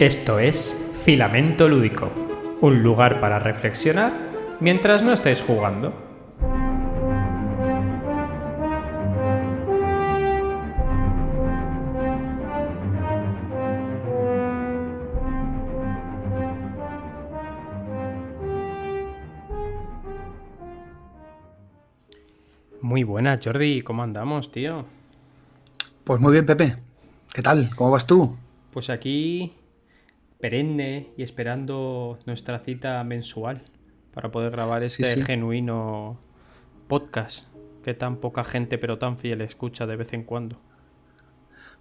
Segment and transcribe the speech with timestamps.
[0.00, 2.12] Esto es Filamento Lúdico,
[2.60, 4.12] un lugar para reflexionar
[4.60, 5.92] mientras no estés jugando.
[22.80, 23.80] Muy buenas, Jordi.
[23.80, 24.84] ¿Cómo andamos, tío?
[26.04, 26.76] Pues muy bien, Pepe.
[27.32, 27.74] ¿Qué tal?
[27.74, 28.36] ¿Cómo vas tú?
[28.72, 29.52] Pues aquí
[30.40, 33.62] perenne y esperando nuestra cita mensual
[34.14, 36.18] para poder grabar este genuino
[36.86, 37.46] podcast
[37.82, 40.60] que tan poca gente pero tan fiel escucha de vez en cuando.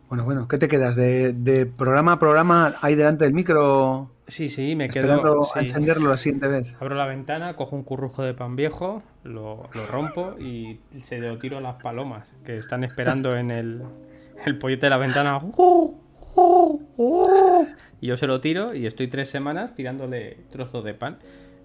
[0.09, 0.95] Bueno, bueno, ¿qué te quedas?
[0.95, 4.09] ¿De, programa a programa ahí delante del micro?
[4.25, 5.41] Sí, sí, me quedo.
[5.53, 6.75] a encenderlo la siguiente vez.
[6.79, 11.57] Abro la ventana, cojo un currujo de pan viejo, lo, rompo y se lo tiro
[11.57, 13.81] a las palomas que están esperando en el,
[14.45, 15.41] el pollete de la ventana.
[17.99, 21.17] Y yo se lo tiro y estoy tres semanas tirándole trozos de pan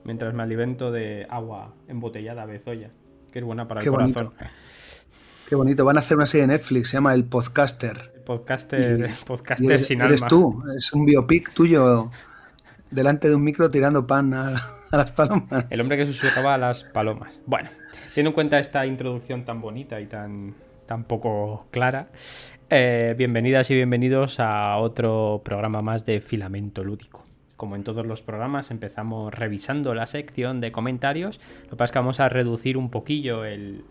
[0.05, 2.91] mientras me alimento de agua embotellada bezoya,
[3.33, 4.33] que es buena para el corazón.
[5.49, 5.85] Qué bonito.
[5.85, 8.11] Van a hacer una serie de Netflix, se llama El Podcaster.
[8.15, 10.15] El podcaster, podcaster sin alma.
[10.15, 12.11] Eres tú, es un biopic tuyo
[12.91, 15.67] delante de un micro tirando pan a, las palomas.
[15.71, 17.41] El hombre que susurraba a las palomas.
[17.47, 17.69] Bueno,
[18.15, 20.55] teniendo en cuenta esta introducción tan bonita y tan,
[20.87, 22.09] tan poco clara,
[22.75, 27.23] eh, bienvenidas y bienvenidos a otro programa más de Filamento Lúdico.
[27.59, 31.39] Como en todos los programas, empezamos revisando la sección de comentarios.
[31.65, 33.85] Lo que pasa es que vamos a reducir un poquillo el,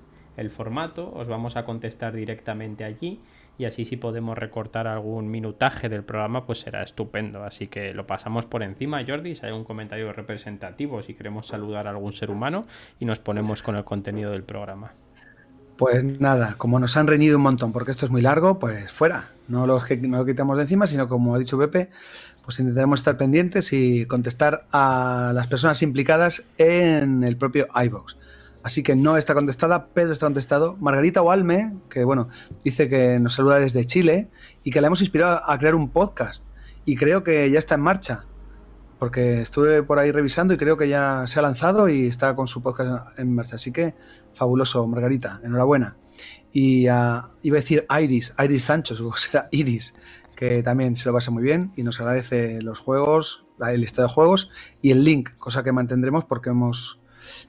[0.50, 3.20] formato, os vamos a contestar directamente allí
[3.60, 7.44] y así si podemos recortar algún minutaje del programa, pues será estupendo.
[7.44, 11.86] Así que lo pasamos por encima, Jordi, si hay un comentario representativo, si queremos saludar
[11.86, 12.66] a algún ser humano
[13.00, 14.94] y nos ponemos con el contenido del programa.
[15.82, 19.32] Pues nada, como nos han reñido un montón, porque esto es muy largo, pues fuera.
[19.48, 21.90] No lo, no lo quitamos de encima, sino como ha dicho Pepe,
[22.46, 28.16] pues intentaremos estar pendientes y contestar a las personas implicadas en el propio iBox.
[28.62, 30.78] Así que no está contestada, Pedro está contestado.
[30.80, 32.30] Margarita Walme, que bueno,
[32.64, 34.28] dice que nos saluda desde Chile
[34.64, 36.46] y que le hemos inspirado a crear un podcast.
[36.86, 38.26] Y creo que ya está en marcha
[39.02, 42.46] porque estuve por ahí revisando y creo que ya se ha lanzado y está con
[42.46, 43.56] su podcast en marcha.
[43.56, 43.96] Así que
[44.36, 45.96] fabuloso, Margarita, enhorabuena.
[46.54, 49.96] Y uh, iba a decir Iris, Iris Sancho, o será Iris,
[50.36, 54.14] que también se lo pasa muy bien y nos agradece los juegos, el listado de
[54.14, 54.52] juegos
[54.84, 57.02] y el link, cosa que mantendremos porque hemos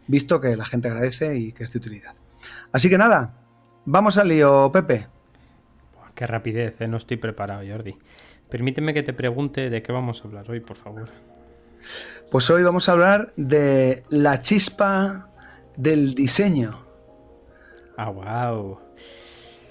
[0.06, 2.14] visto que la gente agradece y que es de utilidad.
[2.72, 3.44] Así que nada,
[3.84, 5.06] vamos al lío, Pepe.
[6.14, 6.88] Qué rapidez, ¿eh?
[6.88, 7.98] no estoy preparado, Jordi.
[8.48, 11.10] Permíteme que te pregunte de qué vamos a hablar hoy, por favor.
[12.30, 15.28] Pues hoy vamos a hablar de la chispa
[15.76, 16.86] del diseño.
[17.96, 18.78] Ah, wow.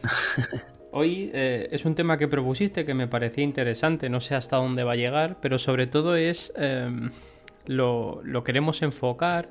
[0.93, 4.83] Hoy eh, es un tema que propusiste que me parecía interesante, no sé hasta dónde
[4.83, 7.11] va a llegar, pero sobre todo es em,
[7.65, 9.49] lo, lo, queremos enfocar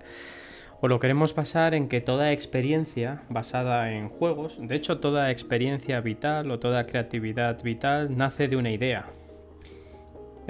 [0.83, 6.01] o lo queremos basar en que toda experiencia basada en juegos, de hecho toda experiencia
[6.03, 9.07] vital o toda creatividad vital nace de una idea,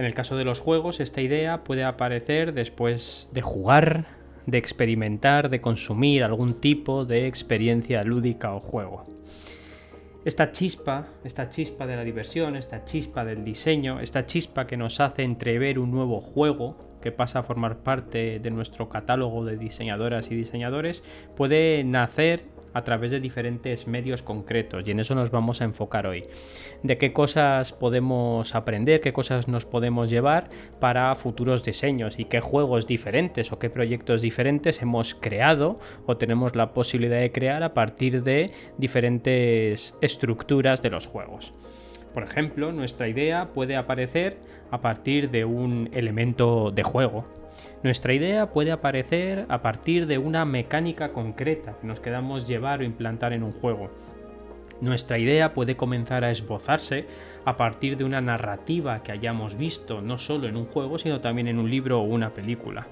[0.01, 4.07] en el caso de los juegos, esta idea puede aparecer después de jugar,
[4.47, 9.05] de experimentar, de consumir algún tipo de experiencia lúdica o juego.
[10.25, 15.01] Esta chispa, esta chispa de la diversión, esta chispa del diseño, esta chispa que nos
[15.01, 20.31] hace entrever un nuevo juego que pasa a formar parte de nuestro catálogo de diseñadoras
[20.31, 21.05] y diseñadores,
[21.37, 26.07] puede nacer a través de diferentes medios concretos y en eso nos vamos a enfocar
[26.07, 26.23] hoy.
[26.83, 30.49] De qué cosas podemos aprender, qué cosas nos podemos llevar
[30.79, 36.57] para futuros diseños y qué juegos diferentes o qué proyectos diferentes hemos creado o tenemos
[36.57, 41.53] la posibilidad de crear a partir de diferentes estructuras de los juegos.
[42.15, 44.39] Por ejemplo, nuestra idea puede aparecer
[44.71, 47.25] a partir de un elemento de juego,
[47.83, 52.85] nuestra idea puede aparecer a partir de una mecánica concreta que nos quedamos llevar o
[52.85, 53.91] implantar en un juego.
[54.83, 57.07] Nuestra idea puede comenzar a esbozarse
[57.45, 61.49] a partir de una narrativa que hayamos visto no solo en un juego, sino también
[61.49, 62.87] en un libro o una película.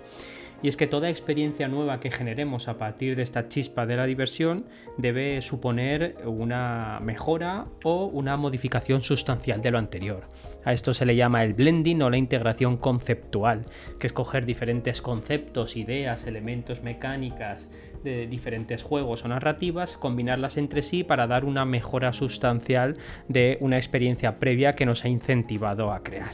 [0.60, 4.06] Y es que toda experiencia nueva que generemos a partir de esta chispa de la
[4.06, 4.64] diversión
[4.96, 10.24] debe suponer una mejora o una modificación sustancial de lo anterior.
[10.64, 13.66] A esto se le llama el blending o la integración conceptual,
[14.00, 17.68] que es coger diferentes conceptos, ideas, elementos mecánicas
[18.02, 22.96] de diferentes juegos o narrativas, combinarlas entre sí para dar una mejora sustancial
[23.28, 26.32] de una experiencia previa que nos ha incentivado a crear.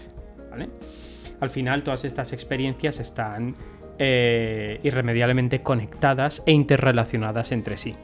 [1.40, 3.56] Al final todas estas experiencias están
[3.98, 7.94] eh, irremediablemente conectadas e interrelacionadas entre sí.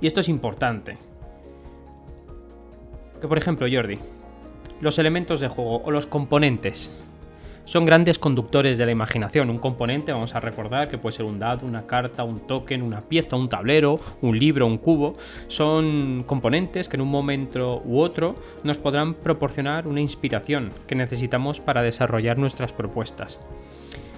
[0.00, 0.96] Y esto es importante.
[3.20, 3.98] Que por ejemplo, Jordi,
[4.80, 6.90] Los elementos de juego o los componentes
[7.70, 9.48] son grandes conductores de la imaginación.
[9.48, 13.02] Un componente, vamos a recordar que puede ser un dado, una carta, un token, una
[13.02, 15.16] pieza, un tablero, un libro, un cubo.
[15.46, 18.34] Son componentes que en un momento u otro
[18.64, 23.38] nos podrán proporcionar una inspiración que necesitamos para desarrollar nuestras propuestas.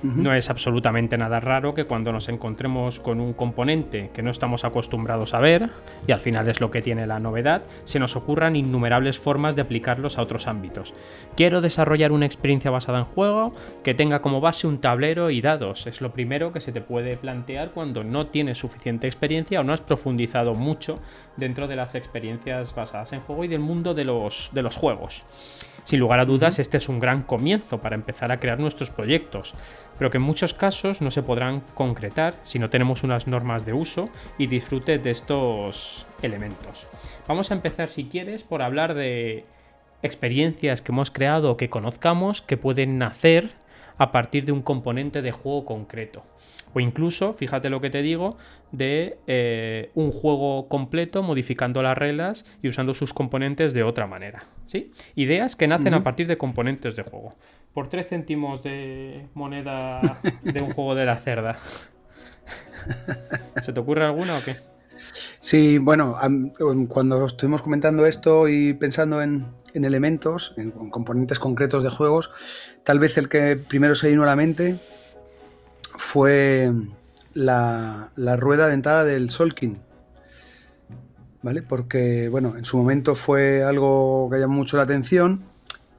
[0.02, 4.64] No es absolutamente nada raro que cuando nos encontremos con un componente que no estamos
[4.64, 5.70] acostumbrados a ver,
[6.08, 9.62] y al final es lo que tiene la novedad, se nos ocurran innumerables formas de
[9.62, 10.92] aplicarlos a otros ámbitos.
[11.36, 13.54] Quiero desarrollar una experiencia basada en juego
[13.84, 15.86] que tenga como base un tablero y dados.
[15.86, 19.72] Es lo primero que se te puede plantear cuando no tienes suficiente experiencia o no
[19.72, 20.98] has profundizado mucho
[21.36, 25.24] dentro de las experiencias basadas en juego y del mundo de los, de los juegos.
[25.84, 29.54] Sin lugar a dudas, este es un gran comienzo para empezar a crear nuestros proyectos,
[29.98, 33.72] pero que en muchos casos no se podrán concretar si no tenemos unas normas de
[33.72, 34.08] uso
[34.38, 36.86] y disfrute de estos elementos.
[37.26, 39.44] Vamos a empezar, si quieres, por hablar de
[40.02, 43.50] experiencias que hemos creado o que conozcamos que pueden nacer
[43.98, 46.24] a partir de un componente de juego concreto.
[46.74, 48.36] O incluso, fíjate lo que te digo,
[48.70, 54.44] de eh, un juego completo modificando las reglas y usando sus componentes de otra manera.
[54.66, 54.92] ¿sí?
[55.14, 57.34] Ideas que nacen a partir de componentes de juego.
[57.74, 61.56] Por 3 céntimos de moneda de un juego de la cerda.
[63.62, 64.56] ¿Se te ocurre alguna o qué?
[65.40, 66.16] Sí, bueno,
[66.88, 72.30] cuando estuvimos comentando esto y pensando en, elementos, en, componentes concretos de juegos,
[72.84, 74.78] tal vez el que primero se vino a la mente
[76.02, 76.72] fue
[77.32, 79.78] la, rueda dentada del Solkin.
[81.42, 81.62] ¿Vale?
[81.62, 85.44] Porque, bueno, en su momento fue algo que llamó mucho la atención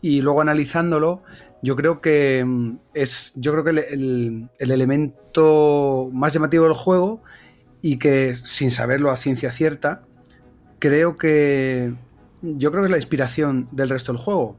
[0.01, 1.23] y luego analizándolo,
[1.61, 7.23] yo creo que mm, es yo creo que el, elemento más llamativo del juego
[7.81, 10.03] y que sin saberlo a ciencia cierta,
[10.79, 11.93] creo que
[12.41, 14.57] yo creo que es la inspiración del resto del juego.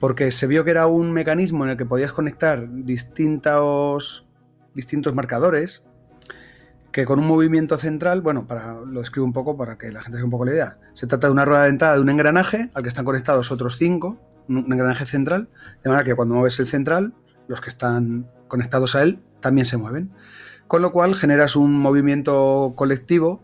[0.00, 4.26] Porque se vio que era un mecanismo en el que podías conectar distintos
[4.74, 5.84] distintos marcadores
[6.92, 10.18] que con un movimiento central, bueno, para, lo describo un poco para que la gente
[10.18, 10.78] se un poco la idea.
[10.92, 14.20] Se trata de una rueda dentada de un engranaje al que están conectados otros cinco,
[14.48, 15.48] un engranaje central,
[15.82, 17.14] de manera que cuando mueves el central,
[17.48, 20.12] los que están conectados a él también se mueven.
[20.68, 23.42] Con lo cual generas un movimiento colectivo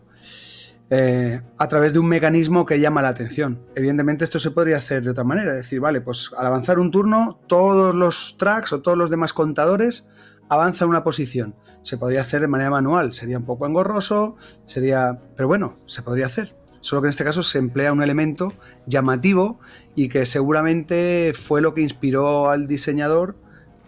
[0.91, 3.61] eh, a través de un mecanismo que llama la atención.
[3.75, 6.91] Evidentemente esto se podría hacer de otra manera, es decir, vale, pues al avanzar un
[6.91, 10.05] turno, todos los tracks o todos los demás contadores
[10.49, 11.55] avanza una posición.
[11.83, 14.35] Se podría hacer de manera manual, sería un poco engorroso,
[14.65, 15.19] sería...
[15.35, 16.55] Pero bueno, se podría hacer.
[16.81, 18.53] Solo que en este caso se emplea un elemento
[18.85, 19.59] llamativo
[19.95, 23.35] y que seguramente fue lo que inspiró al diseñador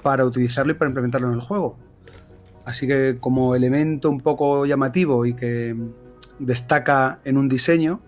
[0.04, 1.78] para utilizarlo y para implementarlo en el juego.
[2.66, 5.76] Así que como elemento un poco llamativo y que
[6.40, 8.02] destaca en un diseño,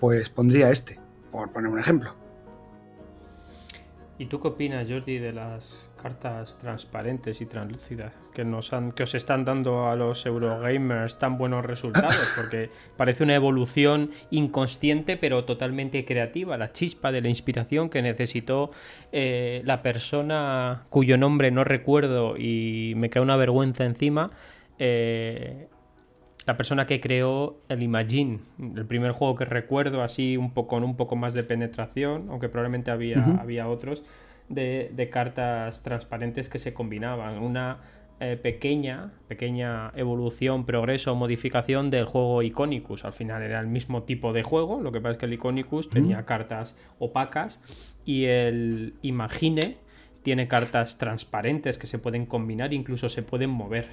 [0.00, 0.98] pues pondría este,
[1.30, 2.14] por poner un ejemplo.
[4.18, 9.02] ¿Y tú qué opinas, Jordi, de las cartas transparentes y translúcidas que nos han, que
[9.02, 12.16] os están dando a los Eurogamers tan buenos resultados?
[12.36, 18.70] Porque parece una evolución inconsciente pero totalmente creativa, la chispa de la inspiración que necesitó
[19.12, 24.30] eh, la persona cuyo nombre no recuerdo y me cae una vergüenza encima.
[24.78, 25.68] Eh,
[26.48, 30.82] la persona que creó el Imagine, el primer juego que recuerdo así un poco con
[30.82, 34.02] un poco más de penetración, aunque probablemente había, había otros,
[34.48, 37.38] de, cartas transparentes que se combinaban.
[37.38, 37.78] Una
[38.20, 43.04] eh, pequeña, pequeña evolución, progreso o modificación del juego Iconicus.
[43.04, 45.88] Al final era el mismo tipo de juego, lo que pasa es que el Iconicus
[45.90, 47.60] tenía cartas opacas
[48.04, 49.76] y el Imagine
[50.22, 53.86] tiene cartas transparentes que se pueden combinar, incluso se pueden mover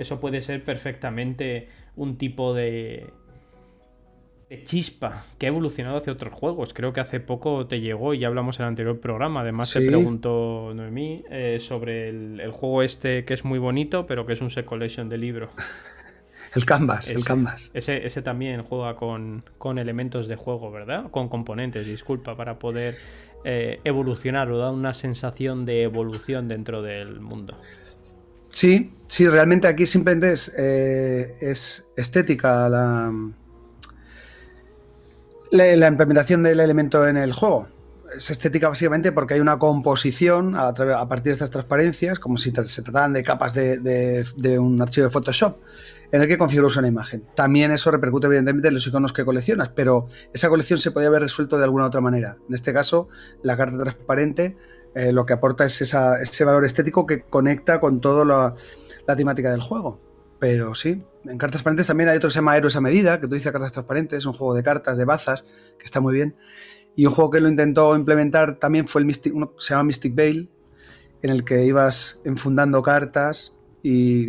[0.00, 3.10] eso puede ser perfectamente un tipo de,
[4.50, 6.74] de chispa que ha evolucionado hacia otros juegos.
[6.74, 9.42] Creo que hace poco te llegó y ya hablamos en el anterior programa.
[9.42, 14.32] Además, se preguntó Noemí eh, sobre el, juego este que es muy bonito, pero que
[14.32, 15.50] es un set collection de libros.
[16.52, 17.70] El Canvas, el Canvas.
[17.74, 19.44] Ese, ese también juega con,
[19.78, 21.08] elementos de juego, ¿verdad?
[21.12, 22.96] Con componentes, disculpa, para poder
[23.44, 27.56] eh, evolucionar o dar una sensación de evolución dentro del mundo.
[28.48, 33.12] Sí, sí, realmente aquí simplemente es, eh, es estética la,
[35.50, 37.68] la, implementación del elemento en el juego.
[38.16, 42.50] Es estética básicamente porque hay una composición a, a partir de estas transparencias, como si
[42.50, 45.58] se trataran de capas de, un archivo de Photoshop,
[46.10, 47.24] en el que configuras una imagen.
[47.36, 51.22] También eso repercute evidentemente en los iconos que coleccionas, pero esa colección se podría haber
[51.22, 52.36] resuelto de alguna otra manera.
[52.48, 53.08] En este caso,
[53.42, 54.56] la carta transparente
[54.94, 58.54] eh, lo que aporta es ese valor estético que conecta con toda la,
[59.16, 60.00] temática del juego.
[60.38, 63.26] Pero sí, en cartas transparentes también hay otro que se llama Héroes a Medida, que
[63.26, 65.44] utiliza cartas transparentes, es un juego de cartas, de bazas,
[65.78, 66.36] que está muy bien.
[66.96, 70.14] Y un juego que lo intentó implementar también fue el Mystic, uno se llama Mystic
[70.14, 70.50] Veil,
[71.22, 74.26] en el que ibas enfundando cartas y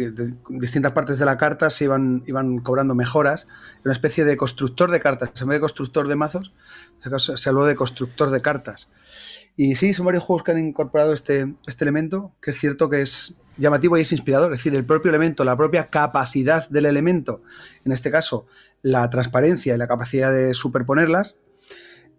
[0.50, 3.48] distintas partes de la carta se iban, iban cobrando mejoras.
[3.84, 5.30] Una especie de constructor de cartas.
[5.42, 6.54] En vez de constructor de mazos,
[7.18, 8.90] se habló de constructor de cartas.
[9.58, 13.02] Y sí, son varios juegos que han incorporado este, este elemento, que es cierto que
[13.02, 14.52] es llamativo y es inspirador.
[14.52, 17.44] Es decir, el propio elemento, la propia capacidad del elemento,
[17.86, 18.48] en este caso,
[18.82, 21.38] la transparencia y la capacidad de superponerlas,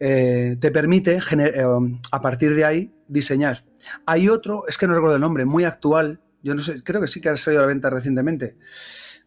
[0.01, 1.65] eh, te permite, eh,
[2.11, 3.65] a partir de ahí, diseñar.
[4.07, 7.09] Hay otro, es que no recuerdo el nombre, muy actual, yo no sé, creo que
[7.09, 8.57] sí que ha salido a la venta recientemente.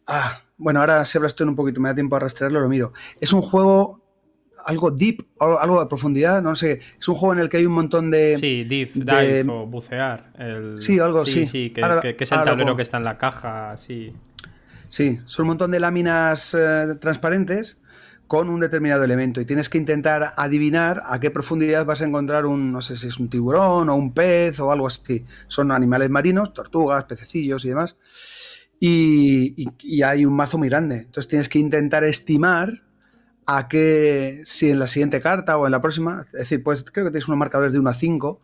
[0.06, 2.92] Ah, bueno, ahora si hablas tú un poquito, me da tiempo a rastrearlo, lo miro.
[3.20, 4.05] Es un juego
[4.66, 6.80] algo deep, algo de profundidad, no sé.
[6.98, 8.36] Es un juego en el que hay un montón de.
[8.36, 10.32] Sí, deep, dive o bucear.
[10.76, 11.46] sí, algo sí.
[11.46, 11.80] Sí, sí que,
[12.18, 14.12] es el tablero que está en la caja, sí.
[14.88, 17.78] Sí, son un montón de láminas eh, transparentes
[18.26, 22.44] con un determinado elemento y tienes que intentar adivinar a qué profundidad vas a encontrar
[22.46, 25.24] un, no sé si es un tiburón o un pez o algo así.
[25.46, 27.96] Son animales marinos, tortugas, pececillos y demás.
[28.80, 30.96] Y, y hay un mazo muy grande.
[30.96, 32.85] Entonces tienes que intentar estimar
[33.46, 37.06] a qué, si en la siguiente carta o en la próxima, es decir, pues creo
[37.06, 38.40] que tienes unos marcadores de 1 a 5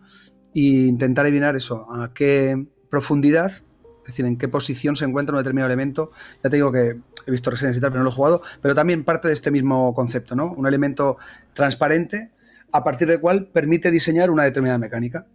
[0.54, 5.40] e intentar adivinar eso, a qué profundidad, es decir, en qué posición se encuentra un
[5.40, 6.10] determinado elemento.
[6.42, 9.04] Ya te digo que he visto y tal, pero no lo he jugado, pero también
[9.04, 10.52] parte de este mismo concepto, ¿no?
[10.52, 11.18] Un elemento
[11.52, 12.30] transparente
[12.72, 15.26] a partir del cual permite diseñar una determinada mecánica.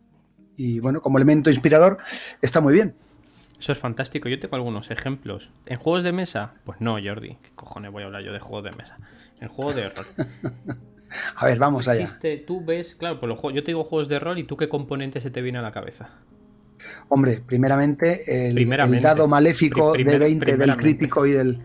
[0.55, 1.97] Y bueno, como elemento inspirador
[2.41, 2.95] está muy bien.
[3.59, 4.29] Eso es fantástico.
[4.29, 5.51] Yo tengo algunos ejemplos.
[5.65, 6.53] ¿En juegos de mesa?
[6.63, 7.37] Pues no, Jordi.
[7.41, 8.97] ¿Qué cojones voy a hablar yo de juegos de mesa?
[9.39, 10.05] En juego de rol.
[11.35, 12.07] a ver, vamos allá.
[12.45, 15.31] Tú ves, claro, pues yo te digo juegos de rol y tú qué componente se
[15.31, 16.09] te viene a la cabeza.
[17.09, 18.69] Hombre, primeramente el,
[19.01, 21.59] dado maléfico de 20 del crítico y del.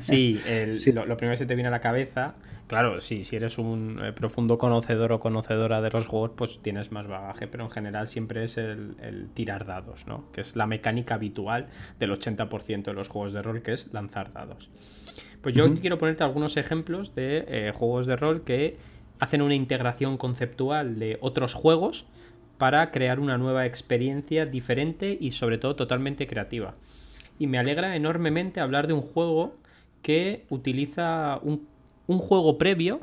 [0.00, 0.40] sí,
[0.92, 2.34] Lo, primero que se te viene a la cabeza.
[2.66, 6.90] Claro, sí, si eres un eh, profundo conocedor o conocedora de los juegos, pues tienes
[6.90, 10.24] más bagaje, pero en general siempre es el, tirar dados, ¿no?
[10.32, 11.68] Que es la mecánica habitual
[12.00, 14.68] del 80% de los juegos de rol, que es lanzar dados.
[15.42, 18.76] Pues yo quiero ponerte algunos ejemplos de eh, juegos de rol que
[19.20, 22.06] hacen una integración conceptual de otros juegos
[22.58, 26.74] para crear una nueva experiencia diferente y sobre todo totalmente creativa.
[27.38, 29.56] Y me alegra enormemente hablar de un juego
[30.02, 31.66] que utiliza un,
[32.06, 33.00] juego previo,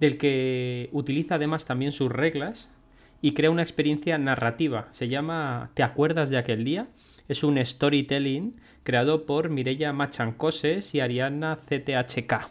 [0.00, 2.72] del que utiliza además también sus reglas
[3.20, 4.86] y crea una experiencia narrativa.
[4.90, 6.86] Se llama ¿Te acuerdas de aquel día?
[7.26, 12.48] Es un storytelling creado por Mireia Machancoses y Ariana CTHK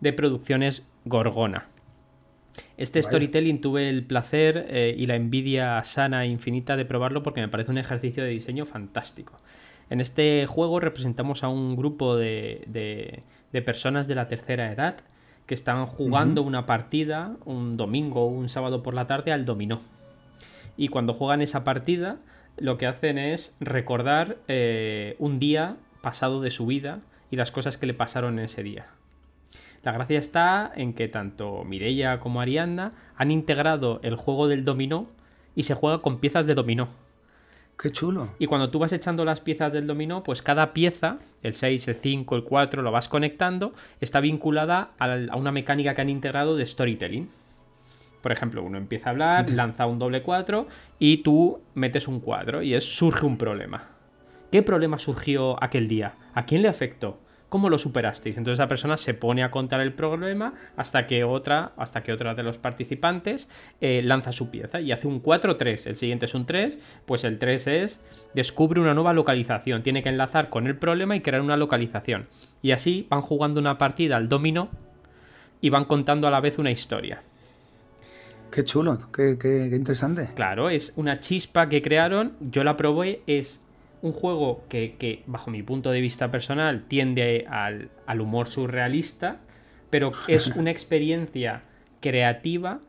[0.00, 1.75] de producciones Gorgona.
[2.76, 7.40] Este storytelling tuve el placer eh, y la envidia sana e infinita de probarlo porque
[7.40, 9.38] me parece un ejercicio de diseño fantástico.
[9.88, 13.22] En este juego representamos a un grupo de,
[13.64, 14.96] personas de la tercera edad
[15.46, 19.80] que están jugando una partida un domingo o un sábado por la tarde al dominó.
[20.76, 22.18] Y cuando juegan esa partida,
[22.58, 27.78] lo que hacen es recordar eh, un día pasado de su vida y las cosas
[27.78, 28.86] que le pasaron en ese día.
[29.86, 35.06] La gracia está en que tanto Mireia como Arianda han integrado el juego del dominó
[35.54, 36.88] y se juega con piezas de dominó.
[37.78, 38.30] Qué chulo.
[38.40, 41.94] Y cuando tú vas echando las piezas del dominó, pues cada pieza, el 6, el
[41.94, 46.66] 5, el 4, lo vas conectando, está vinculada a una mecánica que han integrado de
[46.66, 47.28] storytelling.
[48.22, 50.66] Por ejemplo, uno empieza a hablar, lanza un doble 4
[50.98, 53.84] y tú metes un 4 y es surge un problema.
[54.50, 56.14] ¿Qué problema surgió aquel día?
[56.34, 57.20] ¿A quién le afectó?
[57.48, 58.36] ¿Cómo lo superasteis?
[58.36, 62.34] Entonces la persona se pone a contar el problema hasta que otra, hasta que otra
[62.34, 63.48] de los participantes
[63.80, 65.86] eh, lanza su pieza y hace un 4-3.
[65.86, 68.00] El siguiente es un 3, pues el 3 es
[68.34, 69.84] descubre una nueva localización.
[69.84, 72.26] Tiene que enlazar con el problema y crear una localización.
[72.62, 74.68] Y así van jugando una partida al dominó
[75.60, 77.22] y van contando a la vez una historia.
[78.50, 80.30] Qué chulo, qué, qué interesante.
[80.34, 82.34] Claro, es una chispa que crearon.
[82.40, 83.65] Yo la probé, es
[84.02, 89.38] un juego que, bajo mi punto de vista personal, tiende al, humor surrealista,
[89.90, 91.62] pero es una experiencia
[92.00, 92.80] creativa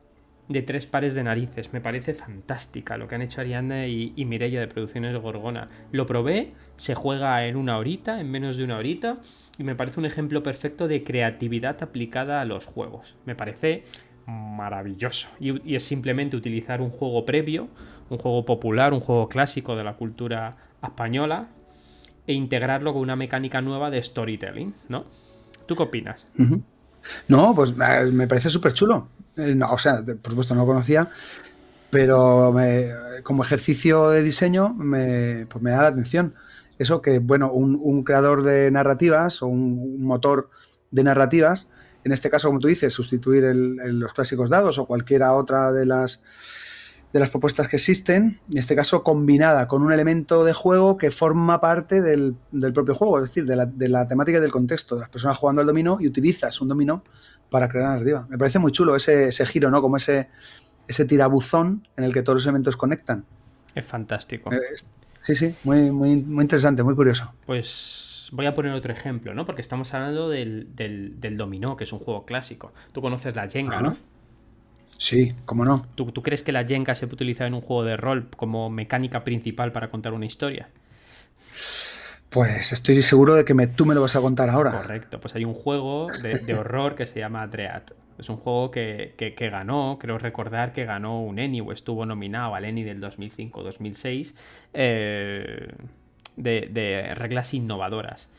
[0.48, 1.74] de tres pares de narices.
[1.74, 5.68] Me parece fantástica lo que han hecho Ariadna y, y Mireia de Producciones Gorgona.
[5.92, 9.18] Lo probé, se juega en una horita, en menos de una horita,
[9.58, 13.16] y me parece un ejemplo perfecto de creatividad aplicada a los juegos.
[13.26, 13.84] Me parece
[14.26, 15.30] maravilloso.
[15.40, 17.70] y es simplemente utilizar un juego previo,
[18.10, 21.48] un juego popular, un juego clásico de la cultura española
[22.26, 25.06] e integrarlo con una mecánica nueva de storytelling, ¿no?
[25.66, 26.26] ¿Tú qué opinas?
[27.28, 29.10] No, pues eh, me parece súper chulo.
[29.38, 31.10] Eh, o sea, por supuesto no lo conocía,
[31.90, 32.56] pero
[33.24, 36.34] como ejercicio de diseño me, pues me da la atención.
[36.80, 40.50] Eso que, bueno, un, creador de narrativas o un, motor
[40.92, 41.68] de narrativas
[42.08, 46.22] en este caso, como tú dices, sustituir los clásicos dados o cualquiera otra de las
[47.14, 51.10] de las propuestas que existen, en este caso combinada con un elemento de juego que
[51.10, 52.36] forma parte del,
[52.74, 55.38] propio juego, es decir, de la, de la, temática y del contexto, de las personas
[55.38, 57.04] jugando al dominó y utilizas un dominó
[57.50, 58.26] para crear narrativa.
[58.30, 59.82] Me parece muy chulo ese, ese giro, ¿no?
[59.82, 60.30] Como ese,
[60.88, 63.26] ese tirabuzón en el que todos los elementos conectan.
[63.74, 64.52] Es fantástico.
[64.52, 64.60] Eh,
[65.22, 67.32] sí, sí, muy, muy, muy interesante, muy curioso.
[67.46, 69.46] Pues voy a poner otro ejemplo, ¿no?
[69.46, 70.68] Porque estamos hablando del,
[71.38, 72.74] dominó, que es un juego clásico.
[72.92, 73.96] Tú conoces la Jenga, ¿no?
[74.98, 75.86] Sí, cómo no.
[75.96, 79.24] ¿Tú, crees que la Jenga se puede utilizar en un juego de rol como mecánica
[79.24, 80.70] principal para contar una historia?
[82.30, 84.72] Pues estoy seguro de que me, tú me lo vas a contar ahora.
[84.72, 87.84] Correcto, pues hay un juego de, horror que se llama Dread.
[88.18, 92.66] Es un juego que, ganó, creo recordar que ganó un Eni o estuvo nominado al
[92.66, 94.34] Eni del 2005-2006
[94.74, 95.68] eh,
[96.36, 98.30] de, de reglas innovadoras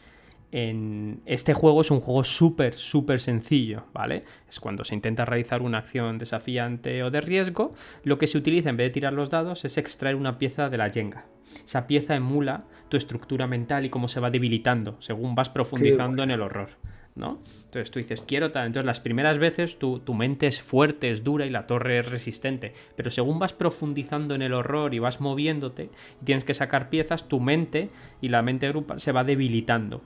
[0.50, 4.22] en este juego es un juego súper, súper sencillo, ¿vale?
[4.48, 7.74] Es cuando se intenta realizar una acción desafiante o de riesgo,
[8.04, 10.78] lo que se utiliza en vez de tirar los dados es extraer una pieza de
[10.78, 11.24] la Jenga.
[11.64, 16.30] Esa pieza emula tu estructura mental y cómo se va debilitando según vas profundizando en
[16.30, 16.70] el horror,
[17.14, 17.42] ¿no?
[17.64, 18.66] Entonces tú dices, quiero tal.
[18.66, 22.08] Entonces las primeras veces tu, tu mente es fuerte, es dura y la torre es
[22.08, 22.72] resistente.
[22.96, 25.90] Pero según vas profundizando en el horror y vas moviéndote
[26.22, 27.90] y tienes que sacar piezas, tu mente
[28.22, 30.02] y la mente grupal se va debilitando.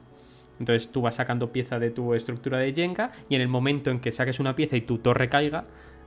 [0.62, 3.99] Entonces tú vas sacando pieza de tu estructura de Jenga y en el momento en
[3.99, 5.64] que saques una pieza y tu torre caiga,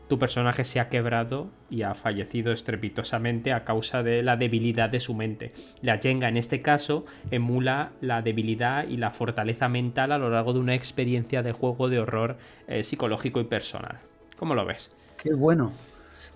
[0.07, 5.01] tu personaje se ha quebrado y ha fallecido estrepitosamente a causa de la debilidad de
[5.01, 5.51] su mente.
[5.81, 10.53] La Jenga en este caso emula la debilidad y la fortaleza mental a lo largo
[10.53, 12.38] de una experiencia de juego de horror
[12.69, 14.00] eh, psicológico y personal.
[14.38, 14.89] ¿Cómo lo ves?
[15.21, 15.74] Qué bueno.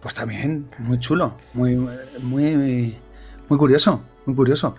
[0.02, 1.78] Pues también, muy chulo, muy,
[2.22, 2.98] muy,
[3.48, 4.04] muy curioso.
[4.30, 4.76] Muy curioso.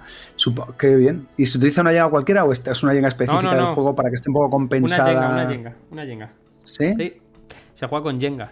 [0.79, 1.27] qué bien.
[1.37, 4.11] ¿Y se utiliza una yenga cualquiera o esta es una yenga específica del juego para
[4.11, 5.33] que esté un poco compensada?
[5.33, 6.33] Una yenga, una yenga,
[6.65, 6.95] ¿Sí?
[6.97, 7.15] ¿Sí?
[7.75, 8.51] Se juega con yenga.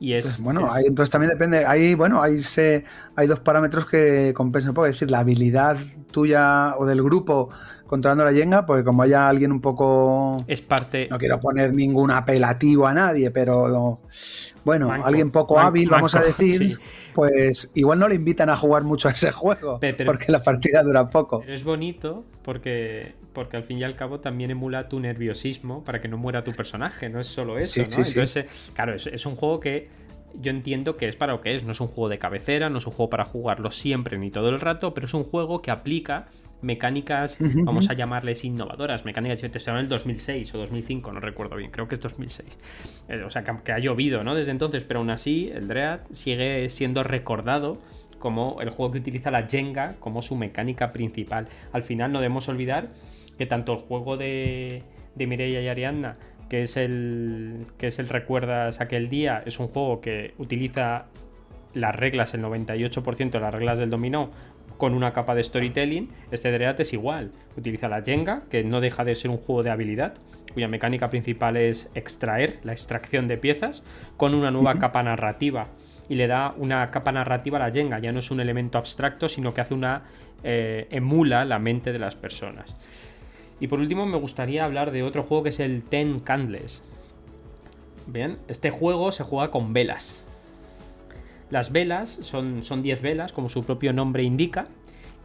[0.00, 0.24] Y es.
[0.24, 1.64] Pues bueno, entonces también depende.
[1.64, 4.86] Ahí, bueno, ahí se, hay dos parámetros que compensan un poco.
[4.86, 5.76] Es decir, la habilidad
[6.10, 7.50] tuya o del grupo
[7.88, 10.36] controlando la yenga, porque como haya alguien un poco.
[10.46, 11.08] Es parte.
[11.10, 14.00] No quiero poner ningún apelativo a nadie, pero.
[14.64, 16.78] Bueno, alguien poco hábil, vamos a decir,
[17.14, 21.08] pues igual no le invitan a jugar mucho a ese juego, porque la partida dura
[21.08, 21.40] poco.
[21.40, 26.02] Pero es bonito porque, porque al fin y al cabo también emula tu nerviosismo para
[26.02, 27.86] que no muera tu personaje, no es solo eso, ¿no?
[27.86, 29.88] Entonces, eh, claro, es, es un juego que
[30.34, 31.64] yo entiendo que es para lo que es.
[31.64, 34.48] No es un juego de cabecera, no es un juego para jugarlo siempre ni todo
[34.48, 36.26] el rato, pero es un juego que aplica
[36.60, 41.70] mecánicas, vamos a llamarles innovadoras, mecánicas que en el 2006 o 2005, no recuerdo bien,
[41.70, 42.58] creo que es 2006.
[43.08, 44.34] Eh, o sea, que, ha llovido, ¿no?
[44.34, 47.78] Desde entonces, pero aún así, el Dread sigue siendo recordado
[48.18, 51.48] como el juego que utiliza la Jenga como su mecánica principal.
[51.72, 52.88] Al final no debemos olvidar
[53.36, 54.82] que tanto el juego de,
[55.14, 56.14] de Mireia y Ariadna,
[56.48, 61.06] que es el que es el Recuerdas aquel día, es un juego que utiliza
[61.74, 64.30] las reglas, el 98% de las reglas del dominó,
[64.78, 67.32] con una capa de storytelling, este Dread es igual.
[67.56, 70.14] Utiliza la Jenga, que no deja de ser un juego de habilidad,
[70.54, 73.84] cuya mecánica principal es extraer, la extracción de piezas,
[74.16, 75.66] con una nueva capa narrativa.
[76.08, 79.28] Y le da una capa narrativa a la Jenga, ya no es un elemento abstracto,
[79.28, 80.04] sino que hace una.
[80.44, 82.76] Eh, emula la mente de las personas.
[83.58, 86.84] Y por último, me gustaría hablar de otro juego que es el Ten Candles.
[88.06, 90.27] Bien, este juego se juega con velas.
[91.50, 94.68] Las velas son, son 10 velas, como su propio nombre indica,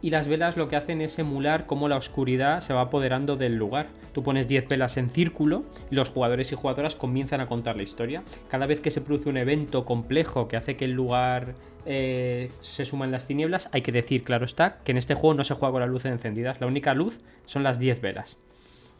[0.04, 3.56] y las velas lo que hacen es emular cómo la oscuridad se va apoderando del
[3.56, 3.86] lugar.
[4.12, 7.84] Tú pones 10 velas en círculo y los jugadores y jugadoras comienzan a contar la
[7.84, 8.22] historia.
[8.50, 11.54] Cada vez que se produce un evento complejo que hace que el lugar
[11.86, 15.42] eh, se suman las tinieblas, hay que decir, claro está, que en este juego no
[15.42, 16.60] se juega con las luces encendidas.
[16.60, 18.42] La única luz son las 10 velas.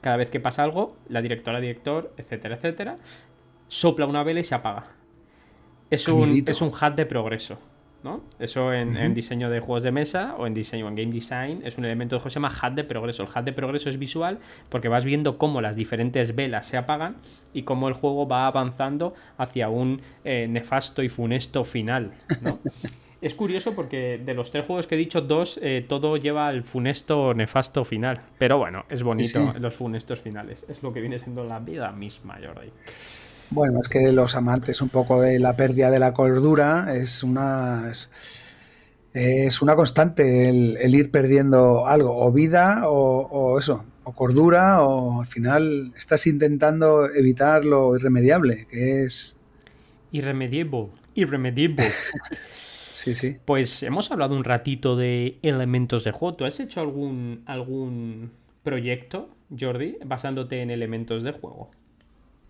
[0.00, 2.96] Cada vez que pasa algo, la directora, director, etcétera, etcétera,
[3.68, 4.84] sopla una vela y se apaga.
[5.90, 7.58] Es un, es un hat de progreso.
[8.04, 8.20] ¿no?
[8.38, 11.86] Eso en, diseño de juegos de mesa o en diseño en game design es un
[11.86, 13.22] elemento de juego que se llama hat de progreso.
[13.22, 17.16] El hat de progreso es visual porque vas viendo cómo las diferentes velas se apagan
[17.54, 22.10] y cómo el juego va avanzando hacia un eh, nefasto y funesto final.
[23.22, 26.62] es curioso porque de los tres juegos que he dicho, dos, eh, todo lleva al
[26.62, 28.20] funesto nefasto final.
[28.36, 30.62] Pero bueno, es bonito los funestos finales.
[30.68, 32.70] Es lo que viene siendo la vida misma, Jordi.
[33.54, 37.88] Bueno, es que los amantes un poco de la pérdida de la cordura es una
[39.12, 45.28] es, una constante el, ir perdiendo algo, o vida o, eso, o cordura, o al
[45.28, 49.36] final estás intentando evitar lo irremediable, que es...
[50.10, 51.90] Irremediable, irremediable.
[52.92, 53.36] sí, sí.
[53.44, 56.34] Pues hemos hablado un ratito de elementos de juego.
[56.34, 58.32] ¿Tú has hecho algún, algún
[58.64, 61.70] proyecto, Jordi, basándote en elementos de juego?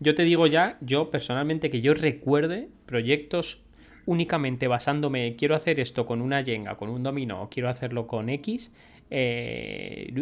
[0.00, 3.62] Yo te digo ya, yo personalmente, que yo recuerde proyectos
[4.07, 8.70] únicamente basándome, quiero hacer esto con una yenga, con un dominó, quiero hacerlo con X,
[9.11, 10.12] eh,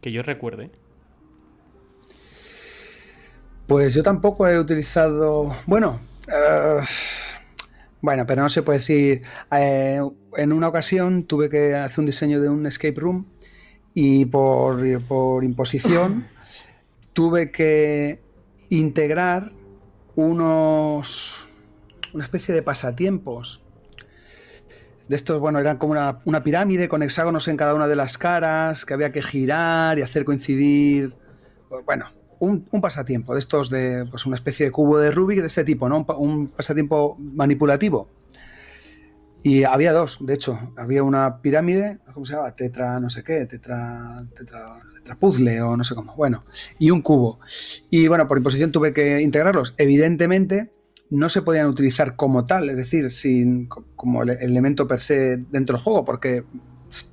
[0.00, 0.70] que yo recuerde.
[3.66, 6.80] Pues yo tampoco he utilizado, bueno, eh,
[8.00, 10.00] bueno, pero no se puede decir, eh,
[10.36, 13.26] en una ocasión tuve que hacer un diseño de un escape room
[13.94, 16.26] y por, por imposición
[17.14, 18.23] tuve que
[18.78, 19.52] integrar
[20.16, 21.44] unos
[22.14, 23.60] una especie de pasatiempos.
[25.08, 25.92] De estos, bueno, eran como
[26.24, 30.02] una, pirámide con hexágonos en cada una de las caras, que había que girar y
[30.02, 31.14] hacer coincidir.
[31.84, 32.06] Bueno,
[32.38, 35.88] un, pasatiempo de estos de pues una especie de cubo de Rubik de este tipo,
[35.88, 36.06] ¿no?
[36.16, 38.08] Un, pasatiempo manipulativo.
[39.46, 42.56] Y había dos, de hecho, había una pirámide, ¿cómo se llama?
[42.56, 46.16] Tetra, no sé qué, tetra, tetra, tetra puzzle o no sé cómo.
[46.16, 46.44] Bueno,
[46.78, 47.40] y un cubo.
[47.90, 49.74] Y bueno, por imposición tuve que integrarlos.
[49.76, 50.70] Evidentemente,
[51.10, 55.76] no se podían utilizar como tal, es decir, sin, como el elemento per se dentro
[55.76, 56.44] del juego, porque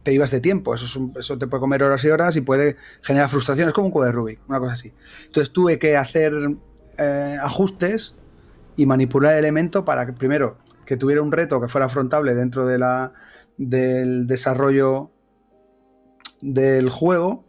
[0.02, 3.28] te ibas de tiempo, eso, eso te puede comer horas y horas y puede generar
[3.28, 4.94] frustraciones como un cubo de Rubik, una cosa así.
[5.26, 6.32] Entonces tuve que hacer
[6.98, 8.16] eh, ajustes
[8.78, 12.66] y manipular el elemento para que primero que tuviera un reto que fuera afrontable dentro
[12.66, 13.14] de la,
[13.58, 15.12] del desarrollo
[16.42, 17.46] del juego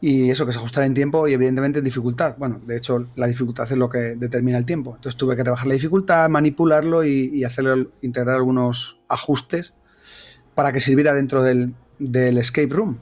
[0.00, 2.34] y eso que se ajustara en tiempo y evidentemente en dificultad.
[2.36, 4.96] Bueno, de hecho la dificultad es lo que determina el tiempo.
[4.96, 9.74] Entonces tuve que trabajar la dificultad, manipularlo y, hacerlo, integrar algunos ajustes
[10.56, 12.98] para que sirviera dentro del, del escape room.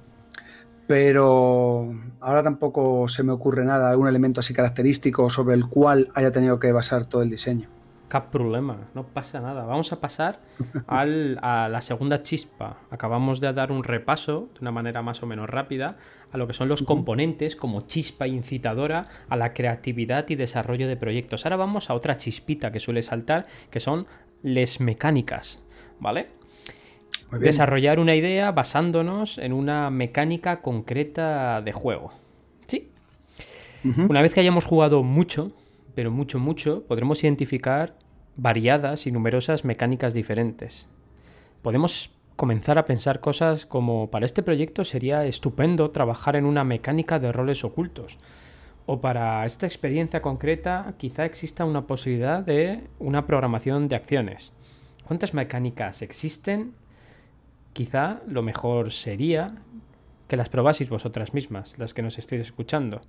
[0.86, 6.32] Pero ahora tampoco se me ocurre nada, algún elemento así característico sobre el cual haya
[6.32, 7.79] tenido que basar todo el diseño.
[8.10, 9.64] Cap problema, no pasa nada.
[9.64, 10.40] Vamos a pasar
[10.88, 11.06] a
[11.70, 12.78] la segunda chispa.
[12.90, 15.96] Acabamos de dar un repaso de una manera más o menos rápida
[16.32, 20.96] a lo que son los componentes como chispa incitadora a la creatividad y desarrollo de
[20.96, 21.46] proyectos.
[21.46, 24.08] Ahora vamos a otra chispita que suele saltar, que son
[24.42, 25.62] les mecánicas,
[26.00, 26.26] ¿vale?
[27.30, 32.10] Desarrollar una idea basándonos en una mecánica concreta de juego.
[32.66, 32.90] Sí.
[33.84, 35.52] Una vez que hayamos jugado mucho,
[36.00, 37.94] pero mucho, mucho, podremos identificar
[38.34, 40.88] variadas y numerosas mecánicas diferentes.
[41.60, 47.18] Podemos comenzar a pensar cosas como para este proyecto sería estupendo trabajar en una mecánica
[47.18, 48.16] de roles ocultos.
[48.86, 54.54] O para esta experiencia concreta quizá exista una posibilidad de una programación de acciones.
[55.06, 56.72] ¿Cuántas mecánicas existen?
[57.74, 59.54] Quizá lo mejor sería
[60.28, 63.02] que las probaseis vosotras mismas, las que nos estéis escuchando.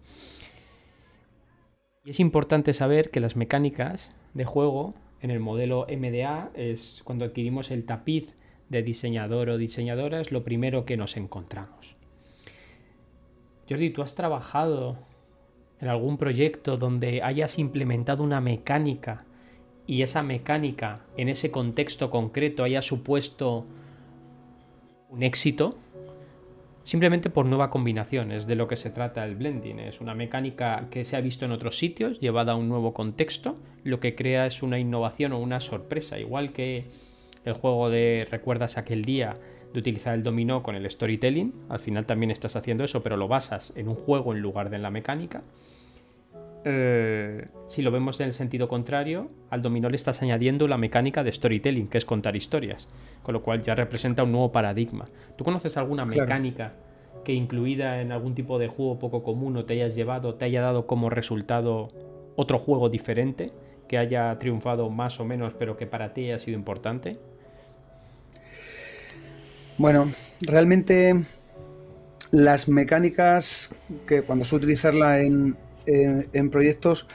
[2.03, 7.25] Y es importante saber que las mecánicas de juego en el modelo MDA es cuando
[7.25, 8.35] adquirimos el tapiz
[8.69, 11.95] de diseñador o diseñadora es lo primero que nos encontramos.
[13.69, 14.97] Jordi, ¿tú has trabajado
[15.79, 19.25] en algún proyecto donde hayas implementado una mecánica
[19.85, 23.65] y esa mecánica en ese contexto concreto haya supuesto
[25.09, 25.77] un éxito?
[26.83, 29.79] Simplemente por nueva combinación, es de lo que se trata el blending.
[29.79, 33.55] Es una mecánica que se ha visto en otros sitios, llevada a un nuevo contexto.
[33.83, 36.85] Lo que crea es una innovación o una sorpresa, igual que
[37.45, 39.35] el juego de recuerdas aquel día
[39.73, 41.53] de utilizar el dominó con el storytelling.
[41.69, 44.77] Al final también estás haciendo eso, pero lo basas en un juego en lugar de
[44.77, 45.43] en la mecánica.
[46.63, 51.23] Eh, si lo vemos en el sentido contrario, al dominó le estás añadiendo la mecánica
[51.23, 52.87] de storytelling, que es contar historias,
[53.23, 55.07] con lo cual ya representa un nuevo paradigma.
[55.37, 56.73] ¿Tú conoces alguna mecánica
[57.23, 60.61] que incluida en algún tipo de juego poco común o te hayas llevado, te haya
[60.61, 61.89] dado como resultado
[62.35, 63.51] otro juego diferente,
[63.87, 67.17] que haya triunfado más o menos, pero que para ti haya sido importante?
[69.77, 71.23] Bueno, realmente
[72.31, 73.73] las mecánicas
[74.07, 77.07] que cuando suelo utilizarla en, en, proyectos,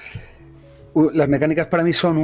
[1.13, 2.19] las mecánicas para mí son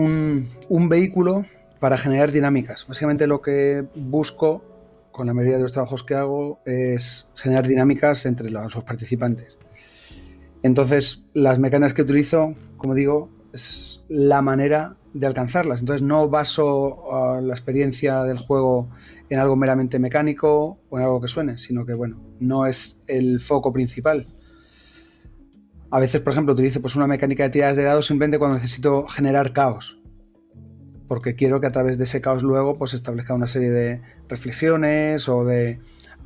[0.69, 1.45] un, vehículo
[1.81, 2.87] para generar dinámicas.
[2.87, 4.65] Básicamente lo que busco
[5.11, 9.59] con la mayoría de los trabajos que hago es generar dinámicas entre los, participantes.
[10.63, 15.81] Entonces, las mecánicas que utilizo, como digo, es la manera de alcanzarlas.
[15.81, 18.89] Entonces, no baso la experiencia del juego
[19.29, 23.41] en algo meramente mecánico o en algo que suene, sino que, bueno, no es el
[23.41, 24.29] foco principal.
[25.93, 29.07] A veces, por ejemplo, utilizo pues, una mecánica de tiradas de dados simplemente cuando necesito
[29.07, 29.99] generar caos.
[31.07, 35.29] Porque quiero que a través de ese caos luego pues, establezca una serie de reflexiones
[35.29, 35.81] o de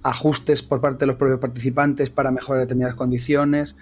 [0.05, 3.74] ajustes por parte de los propios participantes para mejorar determinadas condiciones.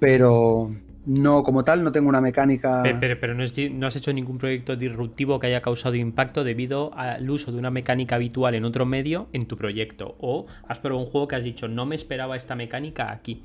[0.00, 0.74] Pero
[1.06, 2.82] no, como tal, no tengo una mecánica.
[2.98, 7.58] Pero, no, has hecho ningún proyecto disruptivo que haya causado impacto debido al uso de
[7.58, 10.16] una mecánica habitual en otro medio en tu proyecto.
[10.18, 13.44] O has probado un juego que has dicho, no me esperaba esta mecánica aquí.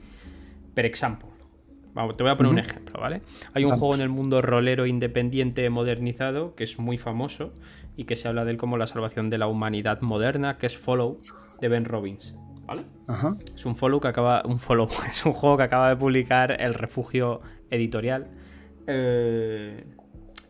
[0.73, 1.30] Per ejemplo.
[1.93, 3.21] Vamos, te voy a poner un ejemplo, ¿vale?
[3.53, 7.53] Hay un juego en el mundo rolero independiente modernizado que es muy famoso
[7.97, 10.77] y que se habla de él como la salvación de la humanidad moderna, que es
[10.77, 11.19] Follow
[11.59, 12.37] de Ben Robbins.
[12.65, 12.85] ¿Vale?
[13.53, 14.43] Es un follow que acaba.
[14.45, 14.87] Un follow.
[15.09, 18.27] Es un juego que acaba de publicar el refugio editorial.
[18.87, 19.83] Eh,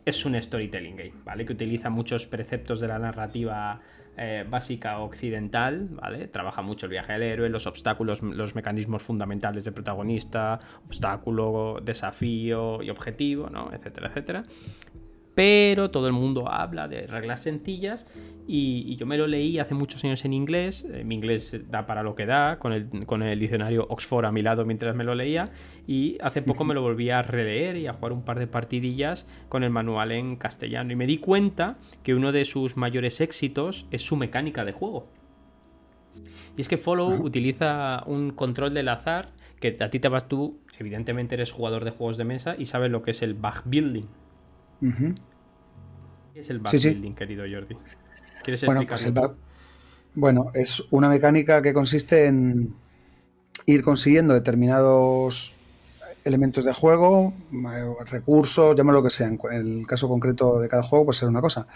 [0.04, 1.44] es un storytelling game, ¿vale?
[1.44, 3.80] Que utiliza muchos preceptos de la narrativa
[4.16, 6.28] eh, básica occidental, ¿vale?
[6.28, 12.82] Trabaja mucho el viaje del héroe, los obstáculos, los mecanismos fundamentales de protagonista, obstáculo, desafío
[12.82, 13.72] y objetivo, ¿no?
[13.72, 14.42] Etcétera, etcétera
[15.34, 18.06] pero todo el mundo habla de reglas sencillas
[18.46, 22.02] y, yo me lo leí hace muchos años en inglés, eh, mi inglés da para
[22.02, 25.14] lo que da, con el, con el, diccionario Oxford a mi lado mientras me lo
[25.14, 25.50] leía.
[25.86, 29.26] Y hace poco me lo volví a releer y a jugar un par de partidillas
[29.48, 30.92] con el manual en castellano.
[30.92, 35.06] Y me di cuenta que uno de sus mayores éxitos es su mecánica de juego.
[36.56, 40.58] Y es que Follow utiliza un control del azar que a ti te vas tú,
[40.78, 44.06] evidentemente eres jugador de juegos de mesa y sabes lo que es el bug building
[46.34, 47.76] ¿Qué es el backbuilding, querido Jordi?
[48.42, 49.12] ¿Quieres bueno, pues
[50.14, 52.74] bueno, es una mecánica que consiste en
[53.66, 55.54] ir consiguiendo determinados
[56.24, 59.28] elementos de juego, eh, recursos, llámalo lo que sea.
[59.28, 61.66] En el caso concreto de cada juego, pues ser una cosa.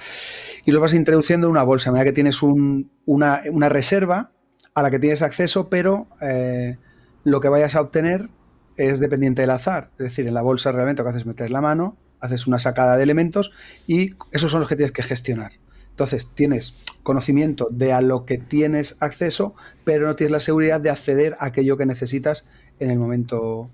[0.64, 1.90] Y lo vas introduciendo en una bolsa.
[1.90, 4.30] A medida que tienes una, reserva
[4.74, 6.76] a la que tienes acceso, pero eh,
[7.24, 8.28] lo que vayas a obtener
[8.76, 9.90] es dependiente del azar.
[9.92, 12.58] Es decir, en la bolsa realmente lo que haces es meter la mano haces una
[12.58, 13.52] sacada de elementos
[13.86, 15.52] y esos son los que tienes que gestionar.
[15.90, 20.90] Entonces, tienes conocimiento de a lo que tienes acceso, pero no tienes la seguridad de
[20.90, 22.44] acceder a aquello que necesitas
[22.80, 23.70] en el momento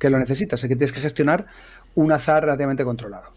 [0.00, 0.64] que lo necesitas.
[0.64, 1.46] Es que tienes que gestionar
[1.94, 3.30] un azar relativamente controlado.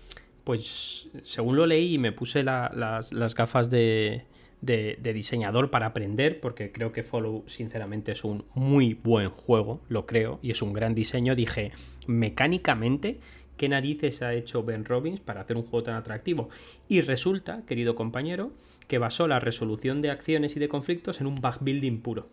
[0.43, 4.23] Pues según lo leí y me puse las, gafas de,
[4.61, 10.05] de, diseñador para aprender, porque creo que Follow sinceramente es un muy buen juego, lo
[10.05, 11.71] creo, y es un gran diseño, dije,
[12.07, 13.19] mecánicamente
[13.57, 16.49] qué narices ha hecho Ben Robbins para hacer un juego tan atractivo.
[16.87, 18.51] Y resulta, querido compañero,
[18.87, 22.29] que basó la resolución de acciones y de conflictos en un building puro,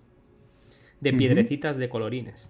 [1.00, 2.48] de piedrecitas de colorines.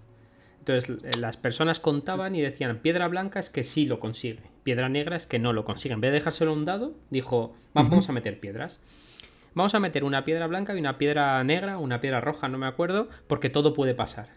[0.58, 5.16] Entonces las personas contaban y decían, piedra blanca es que sí lo consigue, piedra negra
[5.16, 5.94] es que no lo consigue.
[5.94, 8.80] En vez de dejárselo un dado, dijo, vamos a meter piedras.
[9.54, 12.66] Vamos a meter una piedra blanca y una piedra negra, una piedra roja, no me
[12.66, 14.30] acuerdo, porque todo puede pasar.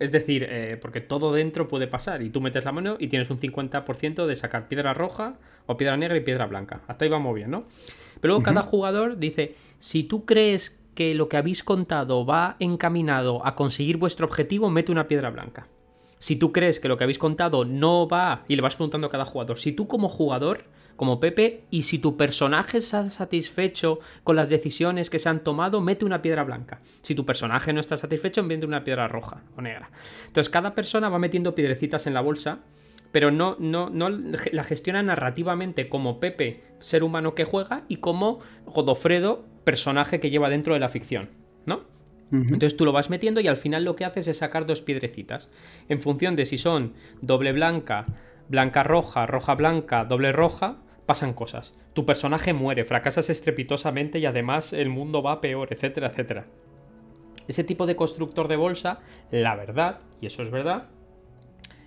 [0.00, 3.30] Es decir, eh, porque todo dentro puede pasar y tú metes la mano y tienes
[3.30, 5.34] un 50% de sacar piedra roja
[5.66, 6.82] o piedra negra y piedra blanca.
[6.86, 7.64] Hasta ahí vamos bien, ¿no?
[8.20, 13.44] Pero luego cada jugador dice, si tú crees que lo que habéis contado va encaminado
[13.46, 15.66] a conseguir vuestro objetivo, mete una piedra blanca.
[16.24, 19.10] Si tú crees que lo que habéis contado no va, y le vas preguntando a
[19.10, 20.64] cada jugador, si tú como jugador
[20.96, 25.82] como Pepe, y si tu personaje está satisfecho con las decisiones que se han tomado,
[25.82, 26.78] mete una piedra blanca.
[27.02, 29.90] Si tu personaje no está satisfecho, mete una piedra roja o negra.
[30.26, 32.60] Entonces cada persona va metiendo piedrecitas en la bolsa,
[33.12, 38.38] pero no, no, no la gestiona narrativamente como Pepe, ser humano que juega, y como
[38.64, 41.43] Godofredo, personaje que lleva dentro de la ficción,
[42.42, 45.50] Entonces tú lo vas metiendo y al final lo que haces es sacar dos piedrecitas.
[45.88, 48.04] En función de si son doble blanca,
[48.48, 51.74] blanca roja, roja blanca, doble roja, pasan cosas.
[51.92, 56.46] Tu personaje muere, fracasas estrepitosamente y además el mundo va peor, etcétera, etcétera.
[57.46, 58.98] Ese tipo de constructor de bolsa,
[59.30, 60.88] la verdad, y eso es verdad,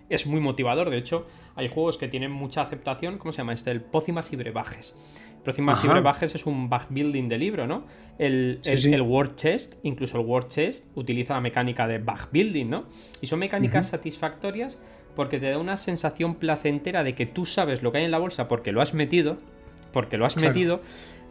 [0.09, 0.89] es muy motivador.
[0.89, 3.17] De hecho, hay juegos que tienen mucha aceptación.
[3.17, 3.71] ¿Cómo se llama este?
[3.71, 4.95] El Pócimas y Brebajes.
[5.43, 7.85] Pócimas y Brebajes es un building de libro, ¿no?
[8.17, 12.85] El, el, Word Chest, incluso el Word Chest, utiliza la mecánica de building, ¿no?
[13.21, 14.77] Y son mecánicas satisfactorias
[15.15, 18.19] porque te da una sensación placentera de que tú sabes lo que hay en la
[18.19, 19.37] bolsa porque lo has metido,
[19.93, 20.81] porque lo has metido,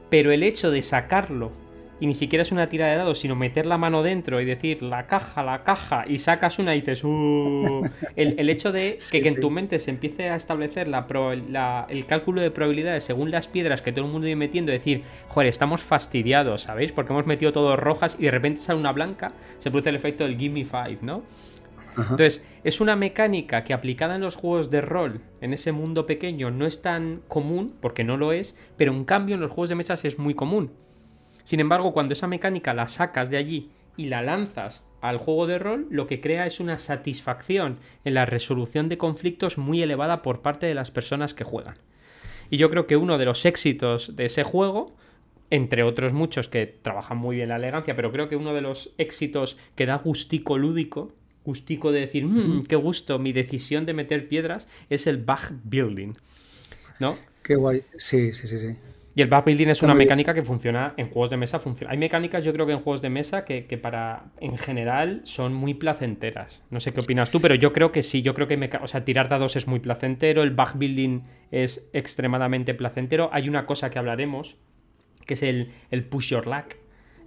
[0.09, 1.53] pero el hecho de sacarlo
[2.01, 4.83] y ni siquiera es una tira de dados, sino meter la mano dentro y decir
[4.83, 7.89] la caja, la caja, y sacas una y dices, uh".
[8.17, 12.51] el, hecho de que, en tu mente se empiece a establecer la, el cálculo de
[12.51, 16.93] probabilidades según las piedras que todo el mundo iba metiendo, decir, joder, estamos fastidiados, ¿sabéis?
[16.93, 20.25] Porque hemos metido todo rojas y de repente sale una blanca, se produce el efecto
[20.25, 21.23] del Gimme Five, ¿no?
[21.99, 26.51] Entonces, es una mecánica que aplicada en los juegos de rol, en ese mundo pequeño,
[26.51, 29.77] no es tan común, porque no lo es, pero en cambio en los juegos de
[29.77, 30.73] mesas es muy común.
[31.47, 35.61] Sin embargo, cuando esa mecánica la sacas de allí y la lanzas al juego de
[35.61, 40.43] rol, lo que crea es una satisfacción en la resolución de conflictos muy elevada por
[40.43, 41.77] parte de las personas que juegan.
[42.51, 44.97] Y yo creo que uno de los éxitos de ese juego
[45.49, 48.93] entre otros muchos que trabajan muy bien la elegancia, pero creo que uno de los
[48.99, 51.13] éxitos que da gustico lúdico
[51.45, 56.15] gustico de decir, mmm, qué gusto, mi decisión de meter piedras es el bug building.
[56.99, 57.17] ¿No?
[57.45, 57.85] Qué guay.
[57.97, 58.77] Sí, sí, sí, sí.
[59.17, 61.59] Y el backbuilding es una mecánica que funciona en juegos de mesa.
[61.59, 61.91] Funciona.
[61.91, 65.73] Hay mecánicas, yo creo que en juegos de mesa que, para, en general, son muy
[65.73, 66.61] placenteras.
[66.69, 68.21] No sé qué opinas tú, pero yo creo que sí.
[68.21, 70.43] Yo creo que, o sea, tirar dados es muy placentero.
[70.43, 73.31] El backbuilding es extremadamente placentero.
[73.33, 74.57] Hay una cosa que hablaremos,
[75.25, 76.75] que es el, el push your luck.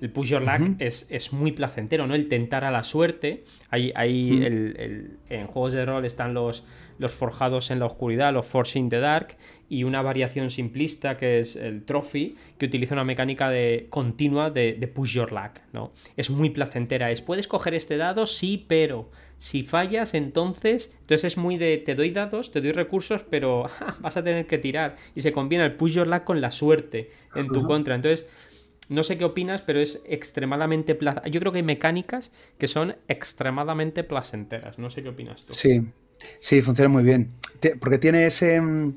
[0.01, 2.15] El push your luck es, muy placentero, ¿no?
[2.15, 3.43] El tentar a la suerte.
[3.69, 6.63] Hay, hay en juegos de rol están los,
[6.99, 9.37] los forjados en la oscuridad, los forcing the dark,
[9.69, 14.75] y una variación simplista que es el trophy, que utiliza una mecánica de, continua de,
[14.93, 15.93] push your luck, ¿no?
[16.17, 21.37] Es muy placentera, es, puedes coger este dado, sí, pero si fallas, entonces, entonces es
[21.37, 23.69] muy de, te doy dados, te doy recursos, pero
[24.01, 27.11] vas a tener que tirar, y se combina el push your luck con la suerte
[27.33, 28.27] en tu contra, entonces...
[28.89, 30.97] No sé qué opinas, pero es extremadamente
[31.31, 34.77] Yo creo que hay mecánicas que son extremadamente placenteras.
[34.79, 35.53] No sé qué opinas tú.
[35.53, 35.81] Sí,
[36.39, 37.33] Sí, funciona muy bien.
[37.79, 38.93] Porque tiene ese mm,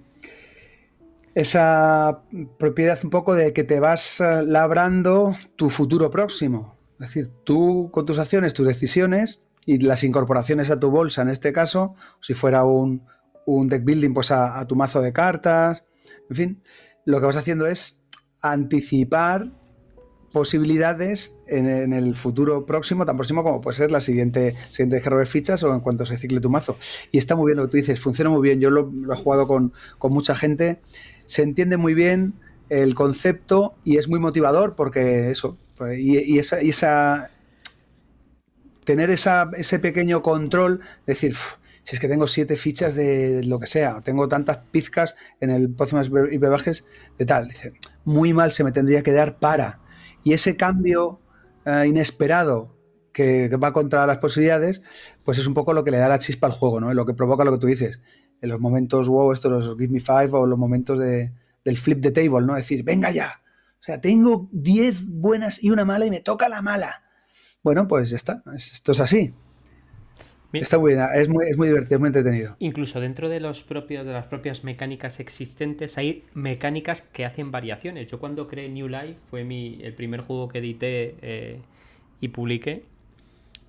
[1.34, 2.22] esa
[2.58, 6.76] propiedad un poco de que te vas eh, labrando tu futuro próximo.
[7.00, 11.30] Es decir, tú con tus acciones, tus decisiones y las incorporaciones a tu bolsa, en
[11.30, 13.06] este caso, si fuera un,
[13.46, 15.84] deck building, pues a, tu mazo de cartas,
[16.28, 16.62] en fin,
[17.06, 18.00] lo que vas haciendo es
[18.42, 19.50] anticipar
[20.32, 25.62] posibilidades en, el futuro próximo, tan próximo como puede ser la siguiente, siguiente de fichas
[25.62, 26.76] o en cuanto se cicle tu mazo.
[27.10, 28.60] Y está muy bien lo que tú dices, funciona muy bien.
[28.60, 30.80] Yo lo, he jugado con, mucha gente,
[31.26, 32.34] se entiende muy bien
[32.70, 35.58] el concepto y es muy motivador porque eso,
[35.96, 37.30] y, esa, y esa,
[38.84, 41.36] tener esa, ese pequeño control, decir,
[41.82, 45.68] si es que tengo siete fichas de lo que sea, tengo tantas pizcas en el
[45.68, 46.86] próximo y brebajes
[47.18, 49.81] de tal, dice, muy mal se me tendría que dar para
[50.24, 51.20] y ese cambio
[51.64, 52.76] eh, inesperado
[53.12, 54.82] que, va contra las posibilidades,
[55.24, 56.92] pues es un poco lo que le da la chispa al juego, ¿no?
[56.94, 58.00] Lo que provoca lo que tú dices.
[58.40, 61.32] En los momentos, wow, estos los Give Me Five o los momentos de,
[61.64, 62.54] del flip the table, ¿no?
[62.54, 63.40] Decir, venga ya.
[63.74, 67.02] O sea, tengo 10 buenas y una mala y me toca la mala.
[67.62, 68.42] Bueno, pues ya está.
[68.54, 69.34] Esto es así.
[70.60, 72.56] Está buena, es muy, es muy divertido, es muy entretenido.
[72.58, 78.08] Incluso dentro de los propios, de las propias mecánicas existentes, hay mecánicas que hacen variaciones.
[78.08, 81.60] Yo cuando creé New Life, fue mi, el primer juego que edité eh,
[82.20, 82.84] y publiqué.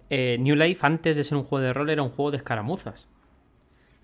[0.09, 3.07] Eh, New Life, antes de ser un juego de rol, era un juego de escaramuzas.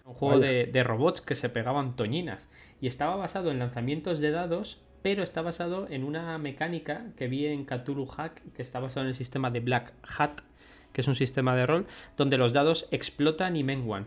[0.06, 2.48] Un juego de, robots que se pegaban toñinas.
[2.80, 7.46] Y estaba basado en lanzamientos de dados, pero está basado en una mecánica que vi
[7.46, 10.42] en Cthulhu Hack, que está basado en el sistema de Black Hat
[10.94, 11.86] que es un sistema de rol
[12.18, 14.06] donde los dados explotan y menguan.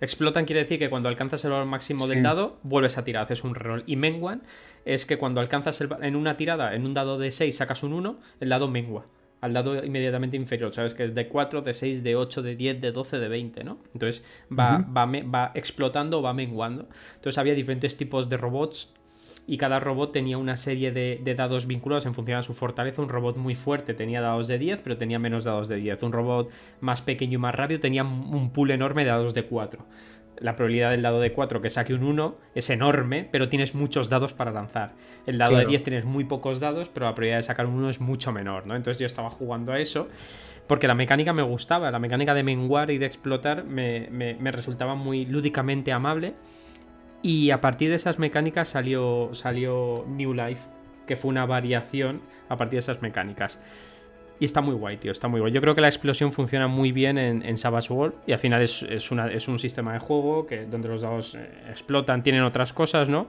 [0.00, 3.44] Explotan quiere decir que cuando alcanzas el valor máximo del dado, vuelves a tirar, haces
[3.44, 3.84] un reroll.
[3.86, 4.42] Y menguan
[4.84, 8.18] es que cuando alcanzas en una tirada, en un dado de 6, sacas un 1,
[8.40, 9.06] el dado mengua
[9.42, 10.72] al dado inmediatamente inferior.
[10.72, 13.64] Sabes que es de 4, de 6, de 8, de 10, de 12, de 20,
[13.64, 13.78] ¿no?
[13.92, 14.22] Entonces
[14.56, 16.88] va, va, va explotando o va menguando.
[17.16, 18.94] Entonces había diferentes tipos de robots
[19.46, 23.02] y cada robot tenía una serie de, dados vinculados en función a su fortaleza.
[23.02, 26.02] Un robot muy fuerte tenía dados de 10, pero tenía menos dados de 10.
[26.04, 26.50] Un robot
[26.80, 29.84] más pequeño y más rápido tenía un pool enorme de dados de 4.
[30.38, 34.08] La probabilidad del dado de 4 que saque un 1 es enorme, pero tienes muchos
[34.08, 34.92] dados para lanzar.
[35.26, 37.90] El dado de 10 tienes muy pocos dados, pero la probabilidad de sacar un 1
[37.90, 38.76] es mucho menor, ¿no?
[38.76, 40.08] Entonces yo estaba jugando a eso
[40.68, 44.94] porque la mecánica me gustaba, la mecánica de menguar y de explotar me, me resultaba
[44.94, 46.34] muy lúdicamente amable
[47.22, 50.62] y a partir de esas mecánicas salió, salió New Life,
[51.06, 53.58] que fue una variación a partir de esas mecánicas.
[54.40, 55.52] Y está muy guay, tío, está muy guay.
[55.52, 58.60] Yo creo que la explosión funciona muy bien en, en Savage World y al final
[58.60, 63.08] es, es, un sistema de juego que, donde los dados eh, explotan, tienen otras cosas,
[63.08, 63.28] ¿no?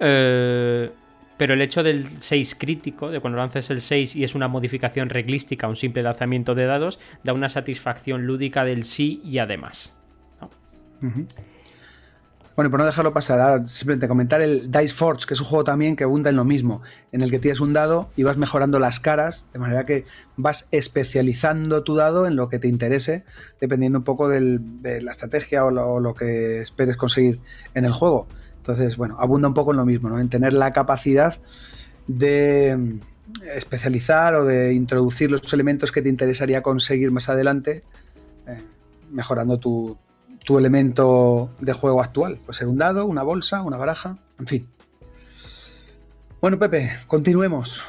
[0.00, 0.90] Eh,
[1.36, 5.10] pero el hecho del 6 crítico, de cuando lances el 6 y es una modificación
[5.10, 9.94] reglística, un simple lanzamiento de dados, da una satisfacción lúdica del sí y además.
[10.40, 10.48] ¿no?
[12.56, 15.96] Bueno, por no dejarlo pasar, simplemente comentar el Dice Forge, que es un juego también
[15.96, 19.00] que abunda en lo mismo, en el que tienes un dado y vas mejorando las
[19.00, 20.04] caras, de manera que
[20.36, 23.24] vas especializando tu dado en lo que te interese,
[23.60, 27.40] dependiendo un poco de la estrategia o lo, que esperes conseguir
[27.74, 28.28] en el juego.
[28.58, 30.20] Entonces, bueno, abunda un poco en lo mismo, ¿no?
[30.20, 31.34] En tener la capacidad
[32.06, 33.00] de
[33.52, 37.82] especializar o de introducir los elementos que te interesaría conseguir más adelante,
[38.46, 38.62] eh,
[39.10, 39.98] mejorando tu,
[40.44, 42.38] tu elemento de juego actual.
[42.38, 44.68] Puede ser un dado, una bolsa, una baraja, en fin.
[46.40, 47.82] Bueno, Pepe, continuemos.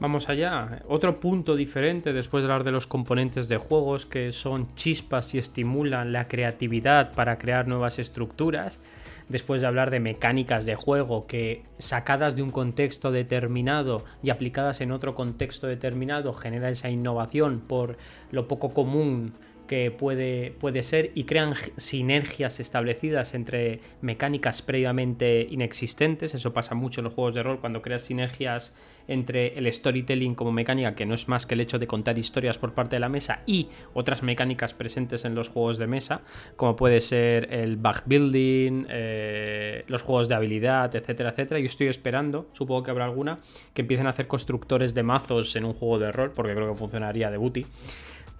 [0.00, 0.82] Vamos allá.
[0.88, 5.38] Otro punto diferente después de hablar de los componentes de juegos que son chispas y
[5.38, 8.80] estimulan la creatividad para crear nuevas estructuras.
[9.28, 14.80] Después de hablar de mecánicas de juego que sacadas de un contexto determinado y aplicadas
[14.80, 17.96] en otro contexto determinado genera esa innovación por
[18.30, 19.32] lo poco común
[19.66, 26.34] que puede, puede ser y crean sinergias establecidas entre mecánicas previamente inexistentes.
[26.34, 28.74] Eso pasa mucho en los juegos de rol cuando creas sinergias
[29.08, 32.58] entre el storytelling como mecánica, que no es más que el hecho de contar historias
[32.58, 36.22] por parte de la mesa, y otras mecánicas presentes en los juegos de mesa,
[36.56, 41.60] como puede ser el backbuilding, eh, los juegos de habilidad, etcétera, etcétera.
[41.60, 43.40] Yo estoy esperando, supongo que habrá alguna,
[43.74, 46.78] que empiecen a hacer constructores de mazos en un juego de rol, porque creo que
[46.78, 47.66] funcionaría de booty.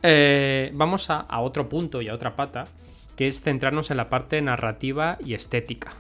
[0.07, 2.67] Eh, vamos a, otro punto y a otra pata,
[3.17, 5.97] que es centrarnos en la parte narrativa y estética.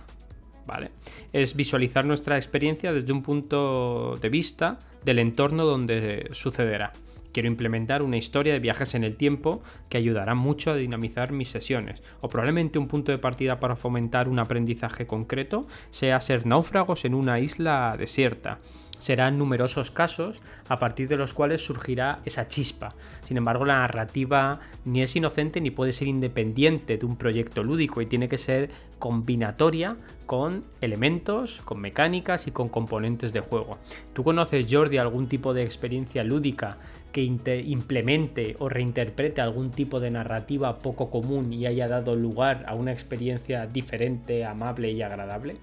[0.66, 0.90] ¿Vale?
[1.32, 6.92] Es visualizar nuestra experiencia desde un punto de vista del entorno donde sucederá.
[7.32, 11.48] Quiero implementar una historia de viajes en el tiempo que ayudará mucho a dinamizar mis
[11.48, 12.02] sesiones.
[12.20, 17.14] O probablemente un punto de partida para fomentar un aprendizaje concreto sea ser náufragos en
[17.14, 18.60] una isla desierta
[19.04, 22.94] serán numerosos casos a partir de los cuales surgirá esa chispa.
[23.22, 28.00] Sin embargo, la narrativa ni es inocente ni puede ser independiente de un proyecto lúdico
[28.00, 33.76] y tiene que ser combinatoria con elementos, con mecánicas y con componentes de juego.
[34.14, 36.78] ¿Tú conoces, Jordi, algún tipo de experiencia lúdica
[37.12, 42.74] que implemente o reinterprete algún tipo de narrativa poco común y haya dado lugar a
[42.74, 45.58] una experiencia diferente, amable y agradable?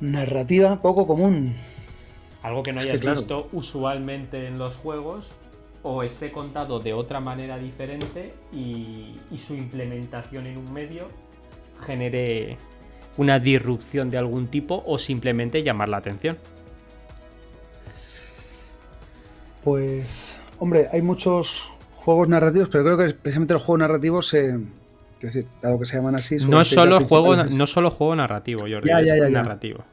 [0.00, 1.54] Narrativa poco común.
[2.42, 5.32] Algo que no hayas visto usualmente en los juegos
[5.82, 11.08] o esté contado de otra manera diferente y, su implementación en un medio
[11.84, 12.58] genere
[13.16, 16.38] una disrupción de algún tipo o simplemente llamar la atención.
[19.62, 24.58] Pues, hombre, hay muchos juegos narrativos, pero creo que precisamente los juegos narrativos se,
[25.26, 26.36] Quiero decir, dado que se llaman así.
[26.48, 29.84] No solo, juego, no solo juego narrativo, Jordi, es narrativo.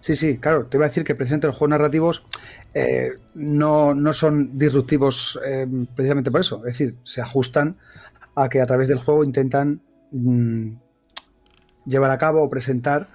[0.00, 2.26] Sí, sí, claro, te iba a decir que precisamente los juegos narrativos
[2.74, 6.58] eh, no, son disruptivos eh, precisamente por eso.
[6.58, 7.78] Es decir, se ajustan
[8.34, 9.80] a que a través del juego intentan
[10.10, 10.72] mm,
[11.86, 13.08] llevar a cabo o presentar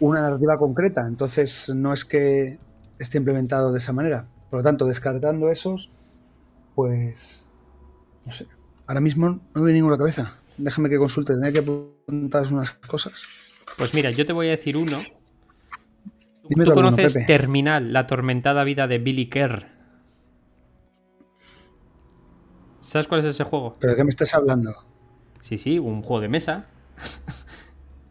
[0.00, 1.06] una narrativa concreta.
[1.06, 2.58] Entonces, no es que
[2.98, 4.26] esté implementado de esa manera.
[4.50, 5.92] Por lo tanto, descartando esos,
[6.74, 7.48] pues
[8.26, 8.48] no sé,
[8.88, 10.38] Ahora mismo no me viene ninguna cabeza.
[10.56, 13.22] Déjame que consulte, tenía que apuntar unas cosas.
[13.76, 14.98] Pues mira, yo te voy a decir uno.
[16.48, 19.66] Tú conoces Terminal, la atormentada vida de Billy Kerr.
[22.80, 23.76] ¿Sabes cuál es ese juego?
[23.78, 24.74] ¿Pero de qué me estás hablando?
[25.42, 26.66] Sí, sí, un juego de mesa.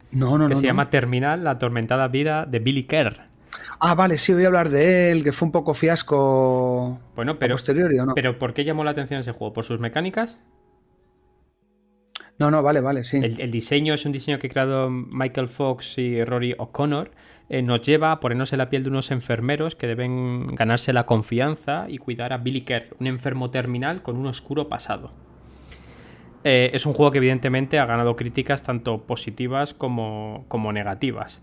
[0.10, 3.28] No, no, que se llama Terminal, la atormentada vida de Billy Kerr.
[3.78, 7.56] Ah, vale, sí, voy a hablar de él, que fue un poco fiasco bueno, pero,
[7.56, 8.14] posterior, ¿o no?
[8.16, 9.54] Pero ¿por qué llamó la atención ese juego?
[9.54, 10.38] ¿Por sus mecánicas?
[12.40, 13.18] No, no, vale, vale, sí.
[13.18, 17.12] El, diseño es un diseño que ha creado Michael Fox y Rory O'Connor.
[17.50, 21.06] Eh, nos lleva a ponernos en la piel de unos enfermeros que deben ganarse la
[21.06, 25.12] confianza y cuidar a Billy Kerr, un enfermo terminal con un oscuro pasado.
[26.44, 31.42] Eh, es un juego que evidentemente ha ganado críticas tanto positivas como, como negativas.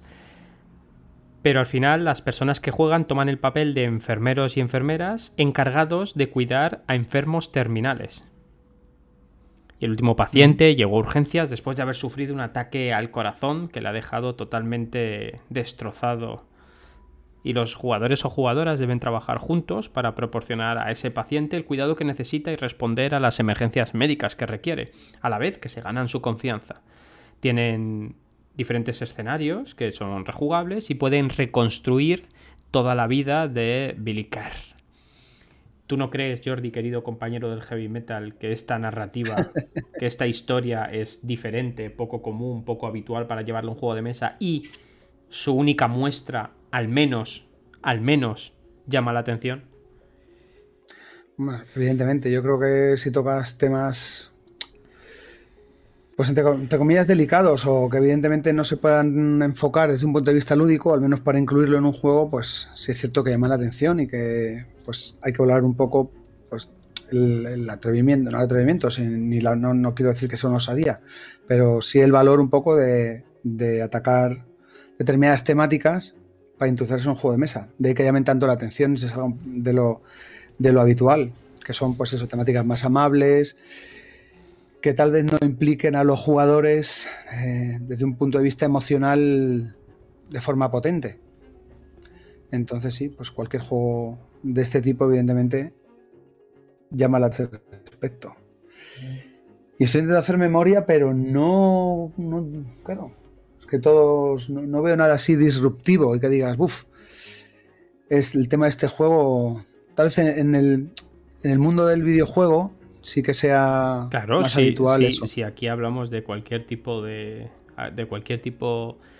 [1.42, 6.14] Pero al final las personas que juegan toman el papel de enfermeros y enfermeras encargados
[6.14, 8.28] de cuidar a enfermos terminales
[9.80, 13.80] el último paciente llegó a urgencias después de haber sufrido un ataque al corazón que
[13.80, 16.44] le ha dejado totalmente destrozado.
[17.42, 21.96] Y los jugadores o jugadoras deben trabajar juntos para proporcionar a ese paciente el cuidado
[21.96, 25.82] que necesita y responder a las emergencias médicas que requiere, a la vez que se
[25.82, 26.82] ganan su confianza.
[27.40, 28.14] Tienen
[28.56, 32.28] diferentes escenarios que son rejugables y pueden reconstruir
[32.70, 34.73] toda la vida de Billy Kerr.
[35.86, 39.50] ¿Tú no crees, Jordi, querido compañero del heavy metal, que esta narrativa,
[39.98, 44.36] que esta historia es diferente, poco común, poco habitual para llevarle un juego de mesa
[44.40, 44.70] y
[45.28, 47.46] su única muestra, al menos,
[47.82, 48.54] al menos,
[48.86, 49.64] llama la atención?
[51.74, 54.32] evidentemente, yo creo que si tocas temas
[56.16, 60.36] pues entre, comillas delicados o que evidentemente no se puedan enfocar desde un punto de
[60.36, 63.48] vista lúdico, al menos para incluirlo en un juego, pues sí es cierto que llama
[63.48, 66.10] la atención y que pues hay que hablar un poco
[66.50, 66.68] pues
[67.10, 71.00] el, atrevimiento, no el atrevimiento, ni no, quiero decir que eso no sabía,
[71.46, 73.24] pero sí el valor un poco de,
[73.82, 74.44] atacar
[74.98, 76.14] determinadas temáticas
[76.58, 77.68] para introducirse en un juego de mesa.
[77.78, 80.02] De que llamen tanto la atención, es algo de lo,
[80.58, 81.32] de lo habitual,
[81.64, 83.56] que son pues eso, temáticas más amables,
[84.80, 89.74] que tal vez no impliquen a los jugadores eh, desde un punto de vista emocional
[90.30, 91.23] de forma potente.
[92.54, 95.72] Entonces sí, pues cualquier juego de este tipo evidentemente
[96.90, 98.34] llama la atención respecto.
[99.76, 102.12] Y estoy intentando hacer memoria, pero no,
[102.84, 103.10] claro,
[103.58, 106.84] es que todos, no, veo nada así disruptivo y que digas, uff,
[108.08, 109.60] es el tema de este juego,
[109.96, 110.90] tal vez en, el,
[111.42, 112.70] en el mundo del videojuego
[113.02, 115.26] sí que sea claro, más sí, habitual sí, eso.
[115.26, 117.50] sí, aquí hablamos de cualquier tipo de.
[117.94, 119.13] de cualquier tipo de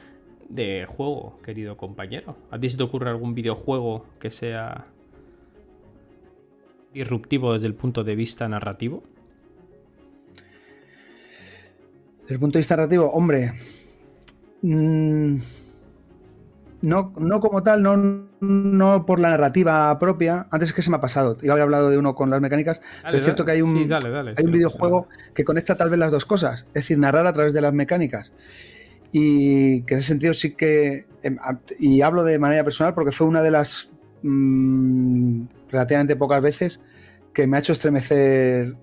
[0.87, 2.37] juego, querido compañero.
[2.51, 4.85] ¿A ti se te ocurre algún videojuego que sea
[6.93, 9.03] disruptivo desde el punto de vista narrativo?
[12.23, 13.53] Desde el punto de vista narrativo, hombre.
[14.63, 15.37] mm,
[16.83, 17.97] no, no como tal, no,
[18.41, 20.47] no por la narrativa propia.
[20.51, 21.39] Antes es que se me ha pasado.
[21.41, 22.83] Yo había hablado de uno con las mecánicas.
[23.03, 25.89] pero es cierto que hay un, sí, dale, dale, hay un videojuego que conecta tal
[25.89, 26.67] vez las dos cosas.
[26.69, 28.33] Es decir, narrar a través de las mecánicas.
[29.17, 31.07] Y que en ese sentido sí que.
[31.23, 31.37] em,
[31.79, 33.91] Y hablo de manera personal porque fue una de las
[34.23, 36.81] mm, relativamente pocas veces
[37.33, 38.75] que me ha hecho estremecer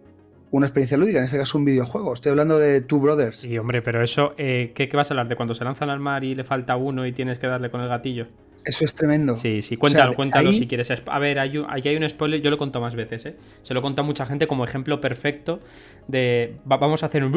[0.51, 2.13] una experiencia lúdica, en este caso un videojuego.
[2.13, 3.37] Estoy hablando de Two Brothers.
[3.37, 5.27] Sí, hombre, pero eso, eh, ¿qué, qué vas a hablar?
[5.27, 7.81] ¿De cuando se lanzan al mar y le falta uno y tienes que darle con
[7.81, 8.27] el gatillo?
[8.63, 9.35] Eso es tremendo.
[9.35, 10.91] Sí, sí, cuéntalo, cuéntalo ahí- si quieres.
[11.07, 13.35] A ver, hay un- aquí hay un spoiler, yo lo he contado más veces, ¿eh?
[13.63, 15.59] Se lo he contado a mucha gente como ejemplo perfecto
[16.07, 16.55] de.
[16.71, 17.31] va- vamos a hacer un.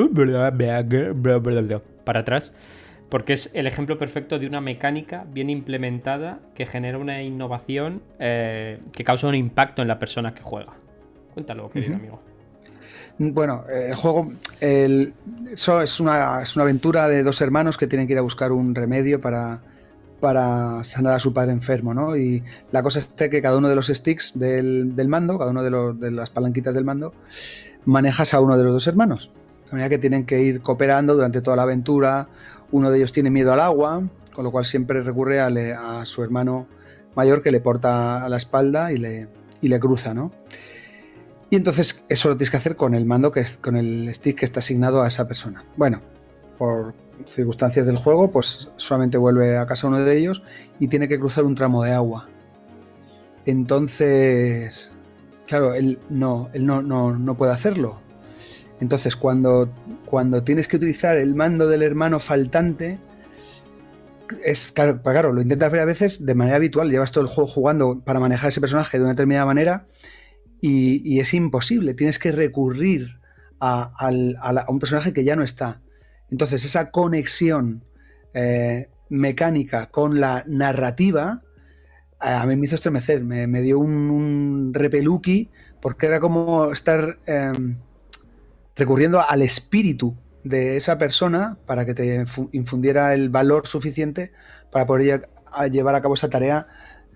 [2.04, 2.52] para atrás.
[3.08, 8.80] Porque es el ejemplo perfecto de una mecánica bien implementada que genera una innovación eh,
[8.92, 10.72] que causa un impacto en la persona que juega.
[11.34, 12.20] Cuéntalo, querido amigo.
[13.18, 15.12] Bueno, eh, el juego el-
[15.52, 18.50] eso es, una, es una aventura de dos hermanos que tienen que ir a buscar
[18.50, 19.60] un remedio para,
[20.20, 22.16] para sanar a su padre enfermo, ¿no?
[22.16, 22.42] Y
[22.72, 25.70] la cosa es que cada uno de los sticks del, del mando, cada uno de,
[25.70, 27.14] los- de las palanquitas del mando,
[27.84, 29.30] manejas a uno de los dos hermanos.
[29.66, 32.28] De manera que tienen que ir cooperando durante toda la aventura.
[32.70, 34.02] Uno de ellos tiene miedo al agua,
[34.34, 36.66] con lo cual siempre recurre a, a su hermano
[37.14, 39.28] mayor que le porta a la espalda y le,
[39.60, 40.32] y le cruza, ¿no?
[41.50, 44.38] Y entonces eso lo tienes que hacer con el mando, que es con el stick
[44.38, 45.64] que está asignado a esa persona.
[45.76, 46.00] Bueno,
[46.58, 46.94] por
[47.26, 50.42] circunstancias del juego, pues solamente vuelve a casa uno de ellos
[50.78, 52.28] y tiene que cruzar un tramo de agua.
[53.46, 54.90] Entonces,
[55.46, 58.00] claro, él no, él no, no, no puede hacerlo.
[58.84, 59.72] Entonces, cuando,
[60.04, 62.98] cuando tienes que utilizar el mando del hermano faltante,
[64.44, 68.04] es claro, lo intentas ver a veces de manera habitual, llevas todo el juego jugando
[68.04, 69.86] para manejar ese personaje de una determinada manera
[70.60, 73.20] y, y es imposible, tienes que recurrir
[73.58, 75.80] a, a un personaje que ya no está.
[76.28, 77.84] Entonces, esa conexión
[78.34, 81.40] eh, mecánica con la narrativa
[82.20, 87.52] a mí me hizo estremecer, me, me dio un, repeluki porque era como estar eh,
[88.76, 94.32] recurriendo al espíritu de esa persona para que te infu- infundiera el valor suficiente
[94.70, 95.28] para poder
[95.70, 96.66] llevar a cabo esa tarea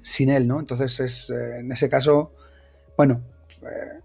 [0.02, 0.60] sin él, ¿no?
[0.60, 2.32] Entonces es eh, en ese caso,
[2.96, 3.22] bueno,
[3.62, 4.00] eh,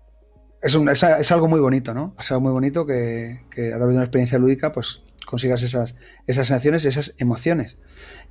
[0.62, 2.16] es, un- es, es algo muy bonito, ¿no?
[2.20, 5.96] Es algo muy bonito que, que a través de una experiencia lúdica, pues consigas esas,
[6.28, 7.78] esas sensaciones, esas emociones.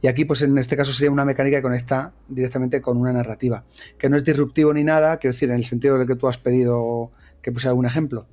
[0.03, 3.65] Y aquí, pues en este caso sería una mecánica que conecta directamente con una narrativa,
[3.99, 6.37] que no es disruptivo ni nada, quiero decir, en el sentido del que tú has
[6.39, 8.27] pedido que puse algún ejemplo.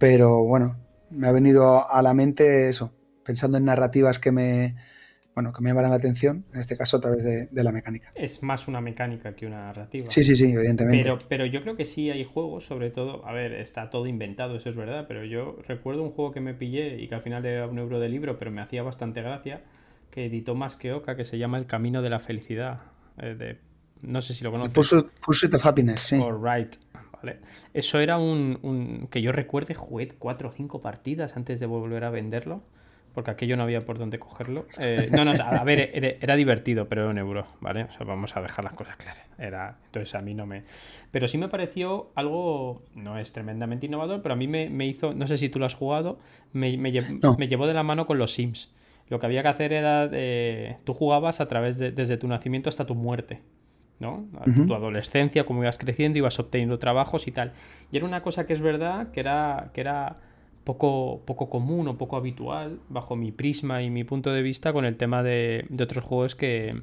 [0.00, 0.76] Pero bueno,
[1.10, 2.90] me ha venido a la mente eso,
[3.22, 4.74] pensando en narrativas que me,
[5.34, 8.10] bueno, que me la atención, en este caso a través de, de la mecánica.
[8.14, 10.06] Es más una mecánica que una narrativa.
[10.08, 11.02] Sí, sí, sí, evidentemente.
[11.02, 14.56] Pero, pero yo creo que sí hay juegos, sobre todo, a ver, está todo inventado,
[14.56, 17.44] eso es verdad, pero yo recuerdo un juego que me pillé y que al final
[17.44, 19.60] era un euro de libro, pero me hacía bastante gracia,
[20.10, 22.80] que editó más que Oca, que se llama El Camino de la Felicidad.
[23.18, 23.58] eh, de,
[24.02, 24.72] no sé si lo conoces.
[24.72, 26.16] Pursuit, Pursuit of Happiness, sí.
[26.16, 26.76] Alright,
[27.22, 27.38] vale.
[27.74, 32.04] Eso era un, un- que yo recuerde, jugué cuatro o cinco partidas antes de volver
[32.04, 32.62] a venderlo.
[33.12, 34.66] Porque aquello no había por dónde cogerlo.
[34.80, 37.82] Eh, no, no, a ver, era, era divertido, pero era un euro, ¿vale?
[37.82, 39.26] O sea, vamos a dejar las cosas claras.
[39.36, 40.62] Era, entonces a mí no me.
[41.10, 42.84] Pero sí me pareció algo.
[42.94, 45.12] No es tremendamente innovador, pero a mí me, me hizo.
[45.12, 46.20] No sé si tú lo has jugado.
[46.52, 47.34] Me, me lle- No.
[47.36, 48.72] me llevó de la mano con los Sims.
[49.08, 50.08] Lo que había que hacer era.
[50.12, 51.90] eh, tú jugabas a través de.
[51.90, 53.40] desde tu nacimiento hasta tu muerte.
[54.00, 54.26] ¿No?
[54.40, 54.44] A.
[54.44, 57.52] Tu adolescencia, como ibas creciendo, ibas obteniendo trabajos y tal.
[57.92, 60.16] Y era una cosa que es verdad que era, que era
[60.64, 64.84] poco, poco común o poco habitual, bajo mi prisma y mi punto de vista, con
[64.84, 66.82] el tema de, de otros juegos que,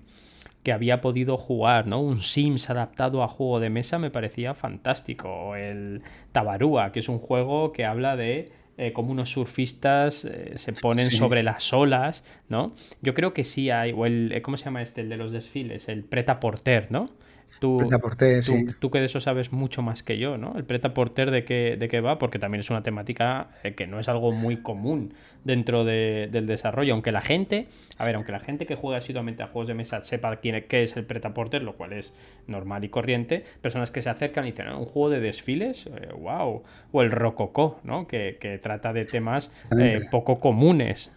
[0.63, 2.01] que había podido jugar, ¿no?
[2.01, 5.29] Un Sims adaptado a juego de mesa me parecía fantástico.
[5.29, 6.01] O el
[6.31, 11.09] Tabarúa, que es un juego que habla de eh, cómo unos surfistas eh, se ponen
[11.11, 11.17] Sí.
[11.17, 12.75] sobre las olas, ¿no?
[13.01, 15.01] Yo creo que sí hay, o el, eh, ¿cómo se llama este?
[15.01, 17.09] El de los desfiles, el Preta Porter, ¿no?
[17.59, 17.89] Tú, tú,
[18.53, 18.67] sí.
[18.79, 20.53] tú que de eso sabes mucho más que yo, ¿no?
[20.57, 23.87] El Preta Porter de qué, de qué va, porque también es una temática eh, que
[23.87, 28.31] no es algo muy común dentro de- del desarrollo, aunque la gente, a ver, aunque
[28.31, 31.33] la gente que juega asiduamente a juegos de mesa sepa quién, qué es el Preta
[31.33, 32.13] Porter, lo cual es
[32.47, 35.89] normal y corriente, personas que se acercan y dicen, "Ah, ¿un juego de desfiles?
[36.19, 36.63] ¡Wow!
[36.91, 38.07] O el Rococó, ¿no?
[38.07, 41.11] Que, que trata de temas eh, poco comunes.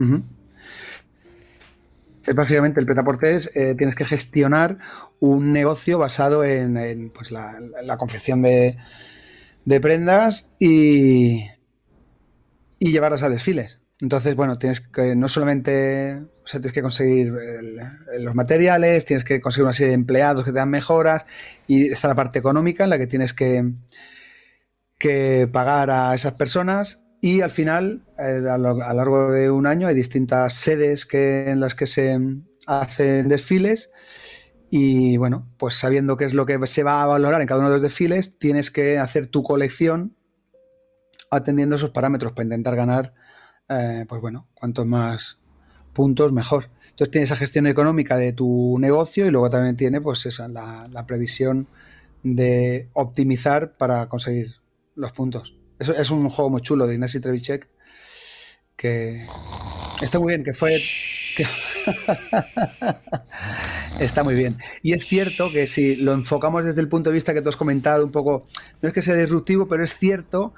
[0.00, 0.22] Ujú.
[2.26, 4.78] Es básicamente el pretaporte es, eh, tienes que gestionar
[5.20, 7.58] un negocio basado en, pues la,
[7.98, 8.76] confección de,
[9.80, 11.46] prendas y,
[12.78, 13.80] y llevarlas a desfiles.
[14.00, 17.34] Entonces, bueno, tienes que no solamente, tienes que conseguir
[18.18, 21.26] los materiales, tienes que conseguir una serie de empleados que te dan mejoras
[21.66, 23.74] y está la parte económica en la que tienes que
[25.52, 29.94] pagar a esas personas y al final, eh, a, lo, largo de un año, hay
[29.94, 32.18] distintas sedes que, en las que se
[32.66, 33.90] hacen desfiles.
[34.70, 37.68] Y bueno, pues sabiendo qué es lo que se va a valorar en cada uno
[37.68, 40.16] de los desfiles, tienes que hacer tu colección
[41.30, 43.14] atendiendo esos parámetros para intentar ganar,
[43.68, 45.38] eh, pues bueno, cuantos más
[45.92, 46.70] puntos, mejor.
[46.90, 50.88] Entonces tienes esa gestión económica de tu negocio y luego también tiene pues esa, la,
[50.88, 51.66] la previsión
[52.22, 54.54] de optimizar para conseguir
[54.94, 55.59] los puntos.
[55.80, 57.66] Es, un juego muy chulo de Ignacy Trevicek
[58.76, 59.26] que
[60.02, 60.78] está muy bien, que fue...
[63.98, 64.58] está muy bien.
[64.82, 67.56] Y es cierto que si lo enfocamos desde el punto de vista que tú has
[67.56, 68.44] comentado un poco,
[68.82, 70.54] no es que sea disruptivo, pero es cierto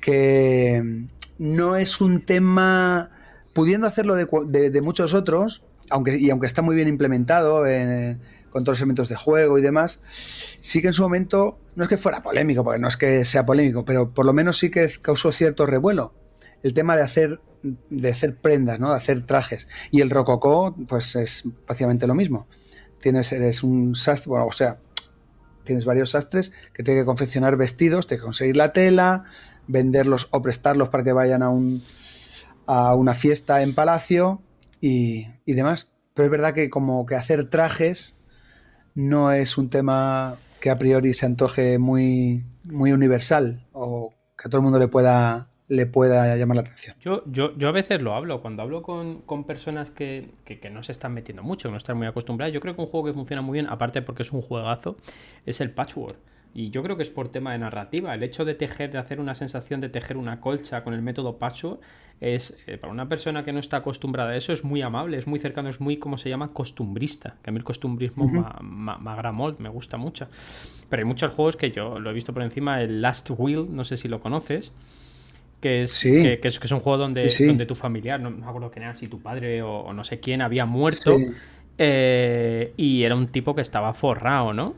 [0.00, 1.04] que
[1.38, 3.10] no es un tema,
[3.52, 8.20] pudiendo hacerlo de, muchos otros, aunque, y aunque está muy bien implementado en,
[8.52, 9.98] con todos los elementos de juego y demás,
[10.60, 13.46] sí que en su momento, no es que fuera polémico, porque no es que sea
[13.46, 16.14] polémico, pero por lo menos sí que causó cierto revuelo.
[16.62, 18.90] El tema de hacer, de hacer prendas, ¿no?
[18.90, 19.68] de hacer trajes.
[19.90, 22.46] Y el rococó, pues es básicamente lo mismo.
[23.00, 24.78] Tienes, eres un sastre, o sea,
[25.64, 29.24] tienes varios sastres que tienen que confeccionar vestidos, tienes que conseguir la tela,
[29.66, 31.82] venderlos o prestarlos para que vayan a, un,
[32.66, 34.42] a una fiesta en palacio
[34.80, 35.90] y, y demás.
[36.14, 38.16] Pero es verdad que como que hacer trajes
[38.94, 44.50] no es un tema que a priori se antoje muy, muy universal o que a
[44.50, 46.96] todo el mundo le pueda, le pueda llamar la atención.
[47.00, 50.92] Yo, yo, yo a veces lo hablo, cuando hablo con, personas que, que, no se
[50.92, 53.42] están metiendo mucho, que no están muy acostumbradas, yo creo que un juego que funciona
[53.42, 54.96] muy bien, aparte porque es un juegazo,
[55.46, 56.16] es el Patchwork.
[56.54, 58.14] Y yo creo que es por tema de narrativa.
[58.14, 61.38] El hecho de tejer, de hacer una sensación de tejer una colcha con el método
[61.38, 61.80] Patchwork,
[62.20, 65.26] es, eh, para una persona que no está acostumbrada a eso, es muy amable, es
[65.26, 67.36] muy cercano, es muy, como se llama, costumbrista.
[67.42, 68.28] Que a mí el costumbrismo
[68.60, 70.28] me, me gusta mucho.
[70.88, 73.84] Pero hay muchos juegos que yo lo he visto por encima, el Last Will, no
[73.84, 74.72] sé si lo conoces.
[75.60, 78.70] Que es, que, es, que es un juego donde, donde tu familiar, no, me acuerdo
[78.70, 81.16] quién era, si tu padre o, no sé quién, había muerto.
[81.78, 84.74] Eh, y era un tipo que estaba forrado, ¿no?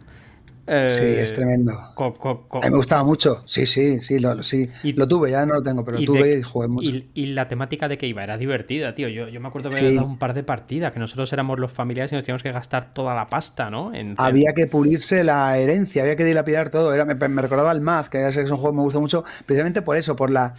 [0.67, 1.73] Sí, es eh, tremendo.
[1.73, 3.43] a mí me gustaba mucho.
[3.47, 4.71] Sí, sí, sí, lo, sí.
[4.83, 6.91] lo tuve, ya no lo tengo, pero tuve y jugué mucho.
[7.15, 9.09] Y, la temática de que iba era divertida, tío.
[9.09, 11.73] Yo, yo me acuerdo de haber dado un par de partidas, que nosotros éramos los
[11.73, 13.93] familiares y nos teníamos que gastar toda la pasta, ¿no?
[14.17, 16.95] había que pulirse la herencia, había que dilapidar todo.
[16.95, 19.97] Era, me, recordaba ya sé que es un juego que me gusta mucho, precisamente por
[19.97, 20.55] eso, por la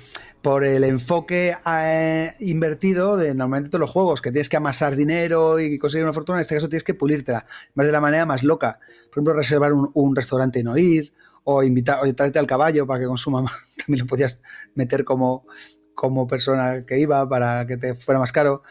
[0.45, 5.59] por el enfoque eh, invertido de normalmente todos los juegos, que tienes que amasar dinero
[5.59, 8.43] y conseguir una fortuna, en este caso tienes que pulírtela, más de la manera más
[8.43, 8.77] loca.
[9.05, 11.13] Por ejemplo, reservar un, restaurante y no ir,
[11.45, 14.39] o invitar, o traerte al caballo para que consuma más, también lo podías
[14.75, 15.47] meter como,
[15.95, 18.61] como persona que iba para que te fuera más caro.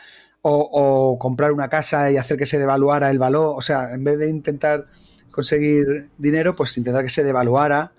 [0.43, 3.57] O, o, comprar una casa y hacer que se devaluara el valor.
[3.57, 4.87] O sea, en vez de intentar
[5.33, 7.95] conseguir dinero, pues intentar que se devaluara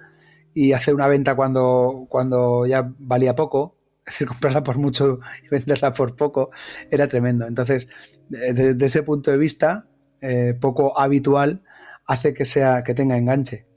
[0.56, 5.50] y hacer una venta cuando, cuando ya valía poco, es decir, comprarla por mucho y
[5.50, 6.50] venderla por poco,
[6.90, 7.46] era tremendo.
[7.46, 7.88] Entonces,
[8.30, 9.86] desde ese punto de vista,
[10.22, 11.62] eh, poco habitual,
[12.08, 13.68] hace que, sea, que tenga enganche.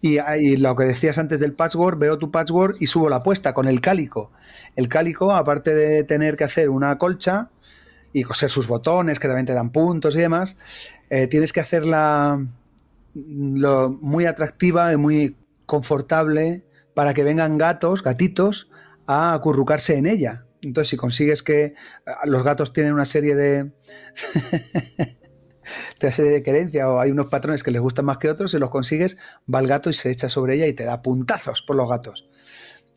[0.00, 3.66] Y, lo que decías antes del patchwork, veo tu patchwork y subo la apuesta con
[3.66, 4.30] el cálico.
[4.76, 7.50] El cálico, aparte de tener que hacer una colcha
[8.12, 10.56] y coser sus botones, que también te dan puntos y demás,
[11.10, 12.40] eh, tienes que hacerla
[13.14, 15.36] lo, muy atractiva y muy
[15.68, 16.64] confortable
[16.94, 18.70] para que vengan gatos, gatitos,
[19.06, 20.46] a acurrucarse en ella.
[20.62, 21.74] Entonces, si consigues que
[22.06, 23.70] ah, los gatos tienen una serie de,
[26.02, 28.58] una serie de querencia o hay unos patrones que les gustan más que otros, si
[28.58, 29.18] los consigues,
[29.52, 32.28] va el gato y se echa sobre ella y te da puntazos por los gatos.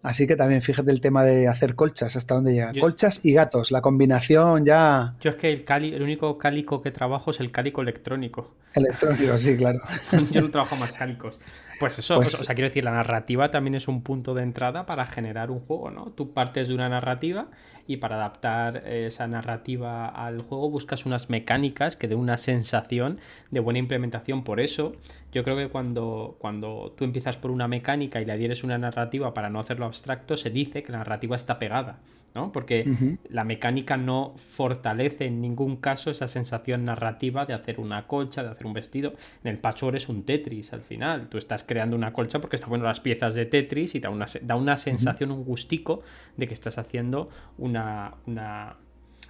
[0.01, 2.71] Así que también fíjate el tema de hacer colchas, hasta dónde llega.
[2.79, 5.15] colchas y gatos, la combinación ya.
[5.19, 8.55] Yo es que el, cali, el único cálico que trabajo es el cálico electrónico.
[8.73, 9.79] Electrónico, sí, claro.
[10.31, 11.39] Yo no trabajo más cálicos.
[11.81, 14.85] Pues eso, pues o sea, quiero decir, la narrativa también es un punto de entrada
[14.85, 16.11] para generar un juego, ¿no?
[16.11, 17.47] Tú partes de una narrativa
[17.91, 23.19] y para adaptar esa narrativa al juego buscas unas mecánicas que den una sensación
[23.49, 24.43] de buena implementación.
[24.43, 24.95] Por eso,
[25.33, 29.33] yo creo que cuando, cuando tú empiezas por una mecánica y le adhieres una narrativa
[29.33, 31.99] para no hacerlo abstracto, se dice que la narrativa está pegada.
[32.33, 32.51] ¿no?
[32.51, 38.41] Porque la mecánica no fortalece en ningún caso esa sensación narrativa de hacer una colcha,
[38.43, 39.13] de hacer un vestido.
[39.43, 41.27] En el patchwork es un Tetris al final.
[41.27, 44.25] Tú estás creando una colcha porque estás poniendo las piezas de Tetris y da una,
[44.43, 46.03] da una sensación, un gustico
[46.37, 47.80] de que estás haciendo una,
[48.25, 48.75] una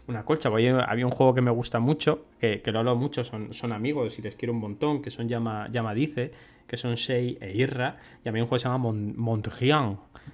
[0.08, 0.50] una colcha.
[0.50, 4.22] Había un juego que me gusta mucho, que, lo hablo mucho, son, son amigos y
[4.22, 6.32] les quiero un montón, que son Llama, Llama Dice,
[6.72, 9.50] que son Shei e Irra, y a mí un juego que se llama Mont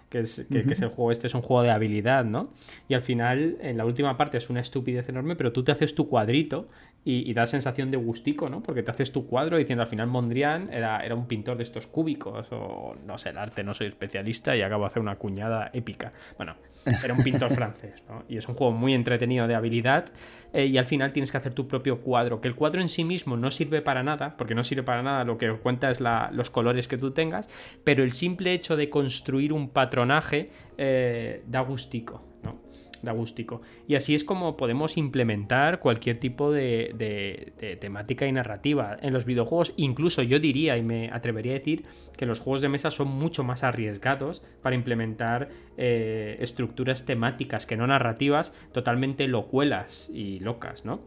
[0.07, 2.53] que es, que, es el juego, este es un juego de habilidad, ¿no?
[2.87, 5.95] Y al final, en la última parte es una estupidez enorme, pero tú te haces
[5.95, 6.67] tu cuadrito
[7.03, 8.61] y, da sensación de gustico, ¿no?
[8.61, 11.87] Porque te haces tu cuadro diciendo al final Mondrian era, era un pintor de estos
[11.87, 15.71] cúbicos, o no sé, el arte, no soy especialista y acabo de hacer una cuñada
[15.73, 16.13] épica.
[16.37, 16.55] Bueno,
[17.03, 18.23] era un pintor francés, ¿no?
[18.27, 20.05] Y es un juego muy entretenido de habilidad
[20.53, 23.03] eh, y al final tienes que hacer tu propio cuadro, que el cuadro en sí
[23.03, 26.01] mismo no sirve para nada, porque no sirve para nada, lo que cuenta es
[26.31, 27.49] los colores que tú tengas,
[27.83, 32.67] pero el simple hecho de construir un patronaje eh, da gustico, ¿no?
[33.03, 33.61] da gústico.
[33.87, 39.73] Y así es como podemos implementar cualquier tipo de, temática y narrativa en los videojuegos.
[39.77, 43.43] Incluso yo diría y me atrevería a decir que los juegos de mesa son mucho
[43.43, 51.01] más arriesgados para implementar eh, estructuras temáticas que no narrativas totalmente locuelas y locas, ¿no?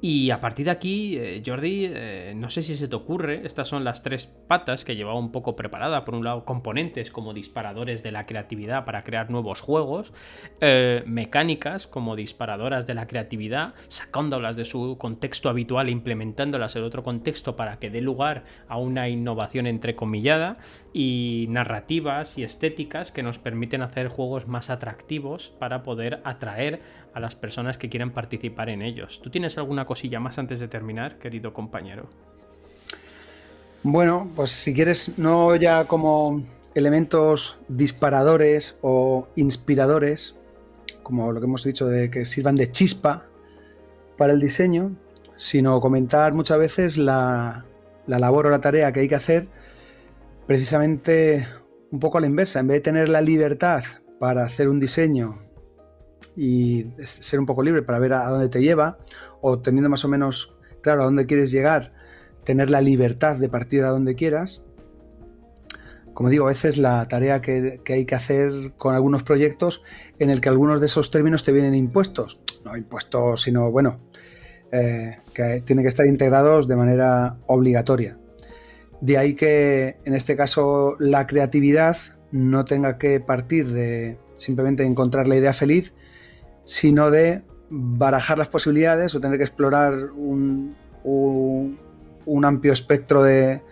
[0.00, 3.66] Y a partir de aquí, eh, Jordi, eh, no sé si se te ocurre, estas
[3.66, 6.04] son las tres patas que llevaba un poco preparada.
[6.04, 10.12] Por un lado, componentes como disparadores de la creatividad para crear nuevos juegos,
[10.60, 16.84] eh, mecánicas como disparadoras de la creatividad, sacándolas de su contexto habitual e implementándolas en
[16.84, 20.58] otro contexto para que dé lugar a una innovación entrecomillada,
[20.92, 26.80] y narrativas y estéticas que nos permiten hacer juegos más atractivos para poder atraer
[27.14, 29.20] a las personas que quieren participar en ellos.
[29.22, 32.08] ¿Tú tienes alguna cosilla más antes de terminar, querido compañero?
[33.82, 36.42] Bueno, pues si quieres, no ya como
[36.74, 40.34] elementos disparadores o inspiradores,
[41.02, 43.26] como lo que hemos dicho de que sirvan de chispa
[44.16, 44.96] para el diseño,
[45.36, 47.64] sino comentar muchas veces la,
[48.06, 49.48] la labor o la tarea que hay que hacer
[50.46, 51.46] precisamente
[51.90, 52.60] un poco a la inversa.
[52.60, 53.84] En vez de tener la libertad
[54.18, 55.47] para hacer un diseño
[56.38, 58.96] y ser un poco libre para ver a dónde te lleva,
[59.40, 61.92] o teniendo más o menos claro a dónde quieres llegar,
[62.44, 64.62] tener la libertad de partir a donde quieras.
[66.14, 69.82] Como digo, a veces la tarea que, hay que hacer con algunos proyectos
[70.20, 72.40] en el que algunos de esos términos te vienen impuestos.
[72.64, 73.98] No impuestos, sino, bueno,
[74.70, 78.16] eh, que tienen que estar integrados de manera obligatoria.
[79.00, 81.96] De ahí que en este caso la creatividad
[82.30, 85.94] no tenga que partir de simplemente encontrar la idea feliz,
[86.68, 87.40] sino de
[87.70, 90.76] barajar las posibilidades o tener que explorar un,
[92.44, 93.62] amplio espectro de,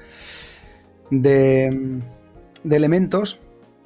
[1.10, 2.00] de,
[2.64, 3.38] elementos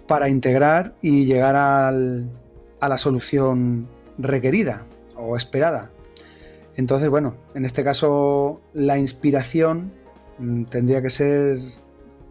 [0.07, 4.87] para integrar y llegar a la solución requerida
[5.17, 5.91] o esperada.
[6.77, 9.93] Entonces, bueno, en este caso la inspiración
[10.39, 11.59] mm, tendría que ser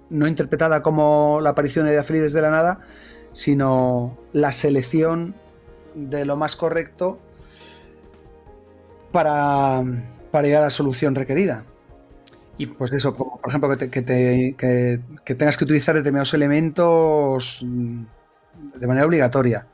[0.09, 2.79] no interpretada como la aparición de feliz desde la nada,
[3.33, 5.35] sino la selección
[6.07, 7.19] de lo más correcto
[9.11, 9.83] para,
[10.41, 11.65] llegar a la solución requerida.
[12.57, 14.01] Y pues eso, por ejemplo, que,
[15.37, 18.03] tengas que utilizar determinados elementos mm,
[18.75, 19.67] de manera obligatoria.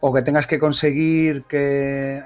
[0.00, 2.22] O que tengas que conseguir que.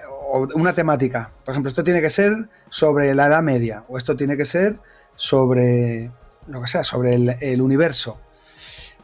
[0.54, 1.32] una temática.
[1.44, 3.84] Por ejemplo, esto tiene que ser sobre la Edad Media.
[3.88, 4.78] O esto tiene que ser
[5.16, 6.10] sobre.
[6.46, 8.18] lo que sea, sobre el universo.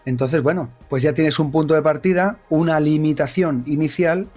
[0.07, 4.29] Entonces, bueno, pues ya tienes un punto de partida, una limitación inicial,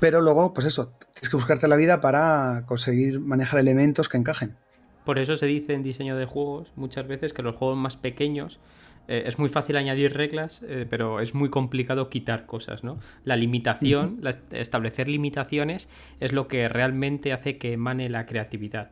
[0.00, 4.56] pero luego, pues eso, tienes que buscarte la vida para conseguir manejar elementos que encajen.
[5.04, 8.60] Por eso se dice en diseño de juegos muchas veces que los juegos más pequeños
[9.08, 12.98] eh, es muy fácil añadir reglas, eh, pero es muy complicado quitar cosas, ¿no?
[13.24, 14.20] La limitación,
[14.52, 15.88] establecer limitaciones
[16.20, 18.90] es lo que realmente hace que emane la creatividad.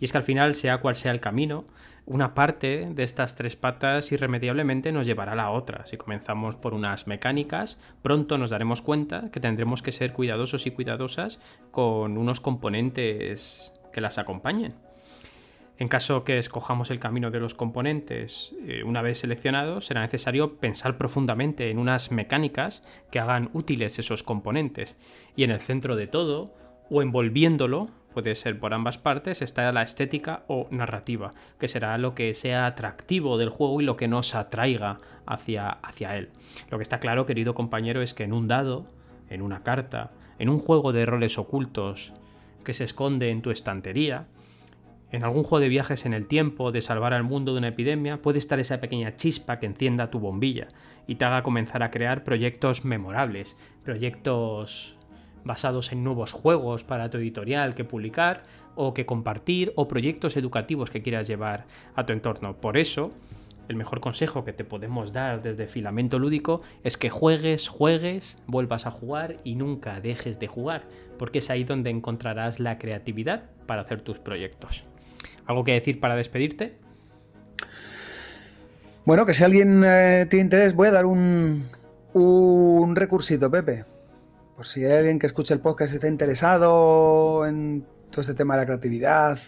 [0.00, 1.64] Y es que al final, sea cual sea el camino,
[2.06, 5.84] una parte de estas tres patas irremediablemente nos llevará a la otra.
[5.84, 10.70] Si comenzamos por unas mecánicas, pronto nos daremos cuenta que tendremos que ser cuidadosos y
[10.70, 11.38] cuidadosas
[11.70, 14.74] con unos componentes que las acompañen.
[15.76, 20.56] En caso que escojamos el camino de los componentes eh, una vez seleccionados, será necesario
[20.56, 22.82] pensar profundamente en unas mecánicas
[23.12, 24.96] que hagan útiles esos componentes.
[25.36, 26.52] Y en el centro de todo,
[26.90, 32.16] o envolviéndolo, puede ser por ambas partes, está la estética o narrativa, que será lo
[32.16, 36.30] que sea atractivo del juego y lo que nos atraiga hacia, hacia él.
[36.68, 38.88] Lo que está claro, querido compañero, es que en un dado,
[39.30, 40.10] en una carta,
[40.40, 42.12] en un juego de roles ocultos
[42.64, 44.26] que se esconde en tu estantería,
[45.12, 48.20] en algún juego de viajes en el tiempo, de salvar al mundo de una epidemia,
[48.20, 50.66] puede estar esa pequeña chispa que encienda tu bombilla
[51.06, 54.97] y te haga comenzar a crear proyectos memorables, proyectos
[55.48, 58.44] basados en nuevos juegos para tu editorial que publicar
[58.76, 62.54] o que compartir o proyectos educativos que quieras llevar a tu entorno.
[62.54, 63.10] Por eso,
[63.66, 68.86] el mejor consejo que te podemos dar desde Filamento Lúdico es que juegues, juegues, vuelvas
[68.86, 70.84] a jugar y nunca dejes de jugar,
[71.18, 74.84] porque es ahí donde encontrarás la creatividad para hacer tus proyectos.
[75.46, 76.76] ¿Algo que decir para despedirte?
[79.04, 81.64] Bueno, que si alguien eh, tiene interés, voy a dar un,
[82.12, 83.97] un recursito, Pepe.
[84.58, 88.54] Por si hay alguien que escuche el podcast y está interesado en todo este tema
[88.54, 89.38] de la creatividad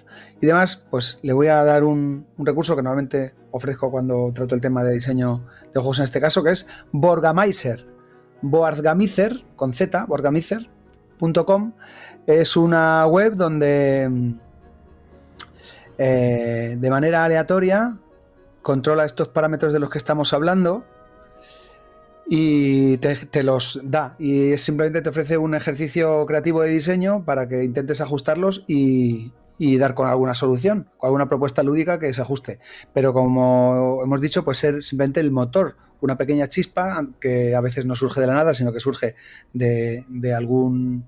[0.40, 4.60] y demás, pues le voy a dar un, recurso que normalmente ofrezco cuando trato el
[4.60, 7.88] tema de diseño de juegos en este caso, que es Borgamizer.
[8.40, 11.72] Boardgamizer, con Z, borgamizer.com.
[12.28, 14.36] Es una web donde
[15.98, 17.98] eh, de manera aleatoria
[18.62, 20.84] controla estos parámetros de los que estamos hablando
[22.32, 24.14] y te, los da.
[24.20, 29.32] Y simplemente te ofrece un ejercicio creativo de diseño para que intentes ajustarlos y,
[29.78, 32.60] dar con alguna solución, con alguna propuesta lúdica que se ajuste.
[32.94, 37.84] Pero como hemos dicho, puede ser simplemente el motor, una pequeña chispa que a veces
[37.84, 39.16] no surge de la nada, sino que surge
[39.52, 41.06] de, de algún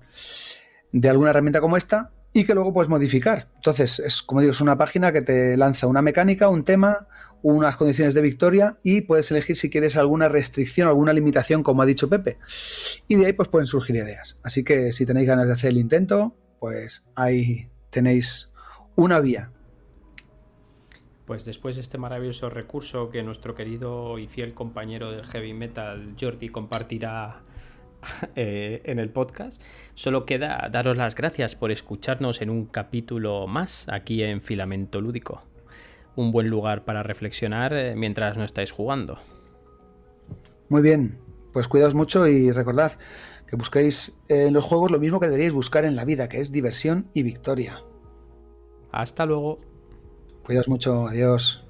[0.91, 3.47] de alguna herramienta como esta y que luego puedes modificar.
[3.55, 7.07] Entonces, es como digo, es una página que te lanza una mecánica, un tema,
[7.43, 11.85] unas condiciones de victoria y puedes elegir si quieres alguna restricción, alguna limitación, como ha
[11.85, 12.39] dicho Pepe.
[13.07, 14.39] Y de ahí pues pueden surgir ideas.
[14.41, 18.51] Así que si tenéis ganas de hacer el intento, pues ahí tenéis
[18.95, 19.51] una vía.
[21.25, 26.15] Pues después de este maravilloso recurso que nuestro querido y fiel compañero del heavy metal
[26.19, 27.43] Jordi compartirá
[28.35, 29.61] Eh, en el podcast.
[29.95, 35.43] Solo queda daros las gracias por escucharnos en un capítulo más aquí en Filamento Lúdico.
[36.15, 39.19] Un buen lugar para reflexionar eh, mientras no estáis jugando.
[40.69, 41.19] Muy bien,
[41.51, 42.93] pues cuidaos mucho y recordad
[43.47, 46.51] que busquéis en los juegos lo mismo que deberíais buscar en la vida, que es
[46.51, 47.83] diversión y victoria.
[48.91, 49.59] Hasta luego.
[50.43, 51.62] Cuidaos mucho, adiós.